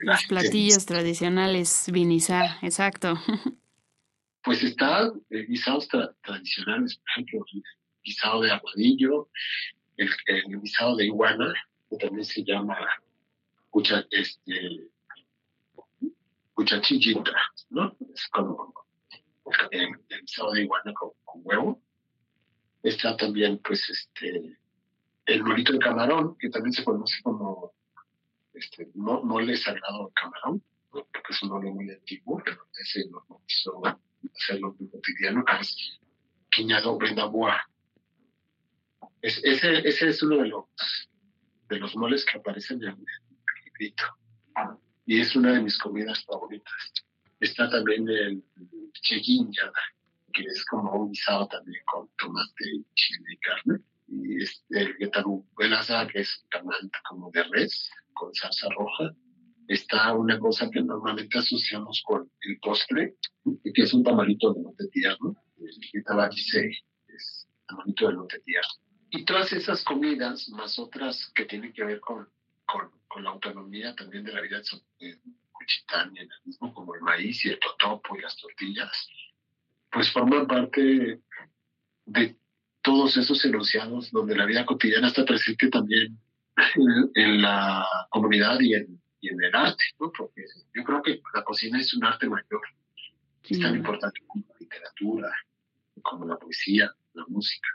Los 0.00 0.24
platillos 0.24 0.86
tradicionales, 0.86 1.86
vinizar, 1.92 2.56
exacto. 2.62 3.14
Pues 4.42 4.62
está 4.62 5.12
eh, 5.28 5.44
guisados 5.46 5.86
tradicionales, 6.22 6.96
por 6.96 7.10
ejemplo, 7.10 7.44
el 7.52 7.62
guisado 8.02 8.40
de 8.40 8.50
aguadillo, 8.50 9.28
el, 9.98 10.08
guisado 10.62 10.96
de 10.96 11.04
iguana, 11.04 11.52
que 11.90 11.96
también 11.98 12.24
se 12.24 12.42
llama 12.42 12.78
cucha, 13.68 14.06
este, 14.10 14.88
cuchachillita, 16.54 17.32
¿no? 17.68 17.94
Es 18.14 18.26
como 18.28 18.72
el, 19.70 19.90
guisado 20.22 20.52
de 20.52 20.62
iguana 20.62 20.94
con, 20.94 21.12
huevo. 21.44 21.82
Está 22.82 23.14
también, 23.18 23.58
pues, 23.58 23.90
este, 23.90 24.56
el 25.26 25.44
molito 25.44 25.74
de 25.74 25.78
camarón, 25.80 26.38
que 26.38 26.48
también 26.48 26.72
se 26.72 26.82
conoce 26.82 27.22
como 27.22 27.74
este, 28.54 28.88
mole 28.94 29.56
sagrado 29.56 30.06
de 30.06 30.12
camarón, 30.14 30.62
porque 30.90 31.30
es 31.30 31.42
un 31.42 31.50
mole 31.50 31.70
muy 31.70 31.90
antiguo, 31.90 32.42
pero 32.44 32.66
ese 32.80 33.08
no, 33.08 33.24
quiso 33.46 33.80
hacerlo 34.34 34.74
muy 34.78 34.90
cotidiano, 34.90 35.44
que 35.44 35.56
es 35.60 36.00
quiñado. 36.50 36.98
Es, 39.22 39.40
ese, 39.44 39.88
ese 39.88 40.08
es 40.08 40.22
uno 40.22 40.38
de 40.38 40.48
los, 40.48 40.64
de 41.68 41.78
los 41.78 41.94
moles 41.96 42.24
que 42.24 42.38
aparecen 42.38 42.82
en 42.82 42.90
el 42.90 43.64
librito. 43.64 44.04
Y 45.06 45.20
es 45.20 45.34
una 45.36 45.52
de 45.52 45.62
mis 45.62 45.78
comidas 45.78 46.24
favoritas. 46.24 46.92
Está 47.38 47.70
también 47.70 48.08
el 48.08 48.44
cheguiña, 48.92 49.72
que 50.32 50.42
es 50.42 50.64
como 50.66 50.92
un 50.92 51.10
guisado 51.10 51.48
también 51.48 51.82
con 51.84 52.08
tomate, 52.16 52.84
chile 52.94 53.26
y 53.32 53.36
carne. 53.38 53.80
Este, 54.38 54.80
el 54.80 54.96
getaruelaza, 54.96 56.06
que 56.08 56.20
es 56.20 56.44
camanta 56.48 56.98
como 57.08 57.30
de 57.30 57.44
res, 57.44 57.90
con 58.12 58.34
salsa 58.34 58.68
roja. 58.76 59.14
Está 59.68 60.12
una 60.14 60.38
cosa 60.38 60.68
que 60.70 60.82
normalmente 60.82 61.38
asociamos 61.38 62.02
con 62.04 62.30
el 62.40 62.58
postre, 62.58 63.14
que 63.44 63.82
es 63.82 63.94
un 63.94 64.02
tamalito 64.02 64.52
de 64.52 64.62
lote 64.62 64.88
tierno. 64.88 65.36
El 65.92 66.04
tabaqui 66.04 66.40
es 66.40 67.48
tamalito 67.68 68.08
de 68.08 68.14
lote 68.14 68.40
tierno. 68.40 68.68
Y 69.10 69.24
todas 69.24 69.52
esas 69.52 69.84
comidas, 69.84 70.48
más 70.50 70.78
otras 70.78 71.30
que 71.34 71.44
tienen 71.44 71.72
que 71.72 71.84
ver 71.84 72.00
con, 72.00 72.28
con, 72.66 72.90
con 73.06 73.24
la 73.24 73.30
autonomía 73.30 73.94
también 73.94 74.24
de 74.24 74.32
la 74.32 74.40
vida 74.40 74.60
de 74.98 75.20
Cuchitán 75.52 76.16
y 76.16 76.48
mismo, 76.48 76.72
como 76.72 76.94
el 76.94 77.02
maíz 77.02 77.44
y 77.44 77.50
el 77.50 77.58
totopo 77.58 78.16
y 78.16 78.22
las 78.22 78.36
tortillas, 78.36 79.08
pues 79.90 80.12
forman 80.12 80.46
parte 80.46 81.20
de 82.06 82.36
todos 82.82 83.16
esos 83.16 83.44
enunciados 83.44 84.10
donde 84.10 84.36
la 84.36 84.46
vida 84.46 84.64
cotidiana 84.64 85.08
está 85.08 85.24
presente 85.24 85.68
también 85.68 86.18
en, 87.14 87.42
la 87.42 87.86
comunidad 88.10 88.58
y 88.60 88.74
en, 88.74 89.00
y 89.20 89.28
en, 89.28 89.42
el 89.42 89.54
arte, 89.54 89.84
¿no? 89.98 90.10
Porque 90.16 90.44
yo 90.74 90.84
creo 90.84 91.02
que 91.02 91.20
la 91.34 91.44
cocina 91.44 91.80
es 91.80 91.94
un 91.94 92.04
arte 92.04 92.28
mayor, 92.28 92.62
es 93.42 93.60
tan 93.60 93.74
importante 93.74 94.20
como 94.26 94.44
la 94.48 94.54
literatura, 94.58 95.32
como 96.02 96.26
la 96.26 96.36
poesía, 96.36 96.90
la 97.14 97.24
música. 97.28 97.68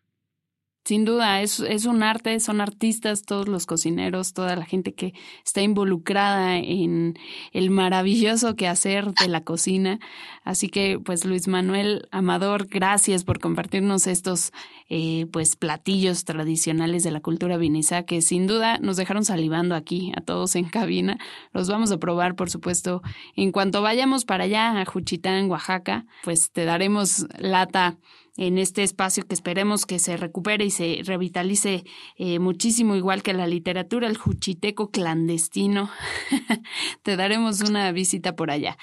Sin 0.86 1.04
duda, 1.04 1.42
es, 1.42 1.62
es 1.62 1.86
un 1.86 2.04
arte, 2.04 2.40
son 2.40 2.62
artistas 2.62 3.24
todos 3.24 3.48
los 3.48 3.66
cocineros, 3.66 4.34
toda 4.34 4.56
la 4.56 4.66
gente 4.66 4.94
que 4.94 5.16
está 5.44 5.64
involucrada 5.64 6.58
en 6.58 7.18
el 7.54 7.72
maravilloso 7.72 8.56
quehacer 8.56 9.12
de 9.16 9.28
la 9.28 9.44
cocina. 9.44 10.00
Así 10.44 10.70
que, 10.70 11.00
pues, 11.04 11.26
Luis 11.26 11.48
Manuel 11.48 12.08
Amador, 12.12 12.68
gracias 12.68 13.24
por 13.24 13.40
compartirnos 13.40 14.06
estos, 14.06 14.52
eh, 14.88 15.26
pues, 15.32 15.56
platillos 15.56 16.24
tradicionales 16.24 17.04
de 17.04 17.10
la 17.10 17.20
cultura 17.20 17.58
viniza 17.58 18.04
que 18.04 18.22
sin 18.22 18.46
duda 18.46 18.78
nos 18.78 18.96
dejaron 18.96 19.26
salivando 19.26 19.74
aquí 19.74 20.12
a 20.16 20.22
todos 20.22 20.56
en 20.56 20.66
cabina. 20.66 21.18
Los 21.52 21.68
vamos 21.68 21.92
a 21.92 21.98
probar, 21.98 22.36
por 22.36 22.52
supuesto, 22.52 23.02
en 23.36 23.52
cuanto 23.52 23.82
vayamos 23.82 24.24
para 24.24 24.44
allá 24.44 24.80
a 24.80 24.86
Juchitán, 24.86 25.50
Oaxaca, 25.50 26.06
pues 26.24 26.52
te 26.52 26.64
daremos 26.64 27.26
lata 27.40 27.98
en 28.38 28.58
este 28.58 28.84
espacio 28.84 29.26
que 29.28 29.34
esperemos 29.34 29.86
que 29.86 30.00
se 30.00 30.18
recupere 30.18 30.66
y 30.66 30.72
se 30.72 31.02
revitalice 31.04 31.84
eh, 32.18 32.40
muchísimo, 32.40 32.96
igual 32.96 33.24
que 33.24 33.34
la 33.34 33.48
literatura, 33.48 34.08
el 34.08 34.18
juchiteco 34.18 34.92
clandestino. 34.92 35.90
Te 37.04 37.16
daremos 37.16 37.62
una 37.62 37.92
visita 37.92 38.36
por 38.36 38.52
allá. 38.52 38.78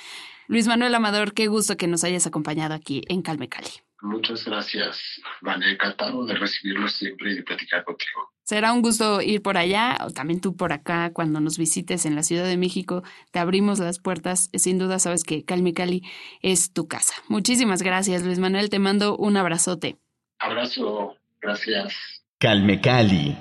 Luis 0.48 0.66
Manuel 0.66 0.94
Amador, 0.94 1.34
qué 1.34 1.46
gusto 1.46 1.76
que 1.76 1.86
nos 1.86 2.04
hayas 2.04 2.26
acompañado 2.26 2.74
aquí 2.74 3.02
en 3.08 3.22
Calme 3.22 3.48
Cali. 3.48 3.70
Muchas 4.02 4.44
gracias, 4.44 5.20
Vane. 5.40 5.70
Encantado 5.70 6.24
de 6.26 6.34
recibirlo 6.34 6.88
siempre 6.88 7.32
y 7.32 7.36
de 7.36 7.42
platicar 7.44 7.84
contigo. 7.84 8.31
Será 8.44 8.72
un 8.72 8.82
gusto 8.82 9.22
ir 9.22 9.42
por 9.42 9.56
allá, 9.56 9.98
o 10.04 10.10
también 10.10 10.40
tú 10.40 10.56
por 10.56 10.72
acá, 10.72 11.12
cuando 11.12 11.40
nos 11.40 11.58
visites 11.58 12.06
en 12.06 12.14
la 12.14 12.22
Ciudad 12.22 12.44
de 12.44 12.56
México, 12.56 13.02
te 13.30 13.38
abrimos 13.38 13.78
las 13.78 13.98
puertas. 13.98 14.50
Sin 14.54 14.78
duda 14.78 14.98
sabes 14.98 15.24
que 15.24 15.44
Calme 15.44 15.72
Cali 15.74 16.02
es 16.40 16.72
tu 16.72 16.88
casa. 16.88 17.14
Muchísimas 17.28 17.82
gracias, 17.82 18.22
Luis 18.24 18.38
Manuel. 18.38 18.70
Te 18.70 18.78
mando 18.78 19.16
un 19.16 19.36
abrazote. 19.36 19.98
Abrazo, 20.38 21.16
gracias. 21.40 21.94
Calme 22.38 22.80
Cali. 22.80 23.36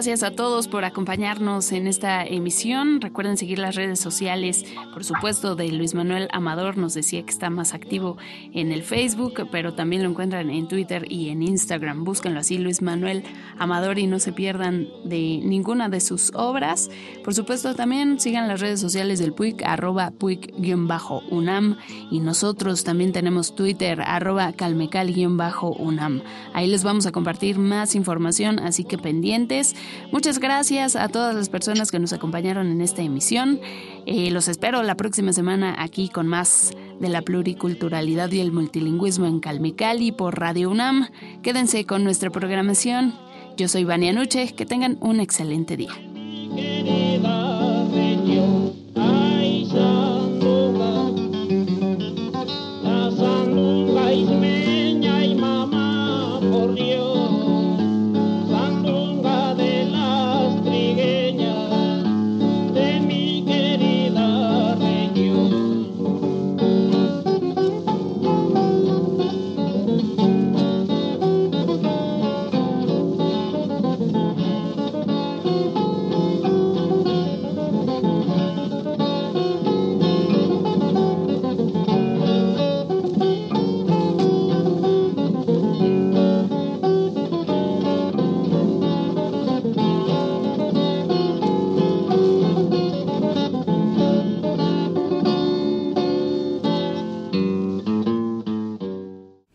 Gracias 0.00 0.22
a 0.22 0.30
todos 0.30 0.66
por 0.66 0.86
acompañarnos 0.86 1.72
en 1.72 1.86
esta 1.86 2.24
emisión. 2.24 3.02
Recuerden 3.02 3.36
seguir 3.36 3.58
las 3.58 3.74
redes 3.74 4.00
sociales, 4.00 4.64
por 4.94 5.04
supuesto, 5.04 5.56
de 5.56 5.70
Luis 5.72 5.92
Manuel 5.92 6.28
Amador. 6.32 6.78
Nos 6.78 6.94
decía 6.94 7.22
que 7.22 7.28
está 7.28 7.50
más 7.50 7.74
activo 7.74 8.16
en 8.54 8.72
el 8.72 8.82
Facebook, 8.82 9.46
pero 9.52 9.74
también 9.74 10.02
lo 10.02 10.08
encuentran 10.08 10.48
en 10.48 10.68
Twitter 10.68 11.04
y 11.10 11.28
en 11.28 11.42
Instagram. 11.42 12.04
Búsquenlo 12.04 12.40
así, 12.40 12.56
Luis 12.56 12.80
Manuel 12.80 13.24
Amador, 13.58 13.98
y 13.98 14.06
no 14.06 14.20
se 14.20 14.32
pierdan 14.32 14.88
de 15.04 15.42
ninguna 15.44 15.90
de 15.90 16.00
sus 16.00 16.32
obras. 16.34 16.88
Por 17.22 17.34
supuesto, 17.34 17.74
también 17.74 18.18
sigan 18.20 18.48
las 18.48 18.60
redes 18.60 18.80
sociales 18.80 19.18
del 19.18 19.34
PUIC, 19.34 19.64
arroba 19.64 20.12
PUIC-UNAM. 20.12 21.76
Y 22.10 22.20
nosotros 22.20 22.84
también 22.84 23.12
tenemos 23.12 23.54
Twitter, 23.54 24.00
arroba 24.00 24.54
calmecal-UNAM. 24.54 26.22
Ahí 26.54 26.68
les 26.68 26.84
vamos 26.84 27.04
a 27.04 27.12
compartir 27.12 27.58
más 27.58 27.94
información, 27.94 28.60
así 28.60 28.84
que 28.84 28.96
pendientes. 28.96 29.76
Muchas 30.12 30.38
gracias 30.38 30.96
a 30.96 31.08
todas 31.08 31.34
las 31.34 31.48
personas 31.48 31.90
que 31.90 31.98
nos 31.98 32.12
acompañaron 32.12 32.66
en 32.68 32.80
esta 32.80 33.02
emisión. 33.02 33.60
Eh, 34.06 34.30
los 34.30 34.48
espero 34.48 34.82
la 34.82 34.96
próxima 34.96 35.32
semana 35.32 35.76
aquí 35.78 36.08
con 36.08 36.26
más 36.26 36.72
de 37.00 37.08
la 37.08 37.22
pluriculturalidad 37.22 38.30
y 38.32 38.40
el 38.40 38.52
multilingüismo 38.52 39.26
en 39.26 39.40
Calmicali 39.40 40.12
por 40.12 40.38
Radio 40.38 40.70
UNAM. 40.70 41.08
Quédense 41.42 41.84
con 41.86 42.04
nuestra 42.04 42.30
programación. 42.30 43.14
Yo 43.56 43.68
soy 43.68 43.84
Vania 43.84 44.12
Nuche. 44.12 44.54
Que 44.54 44.66
tengan 44.66 44.98
un 45.00 45.20
excelente 45.20 45.76
día. 45.76 45.92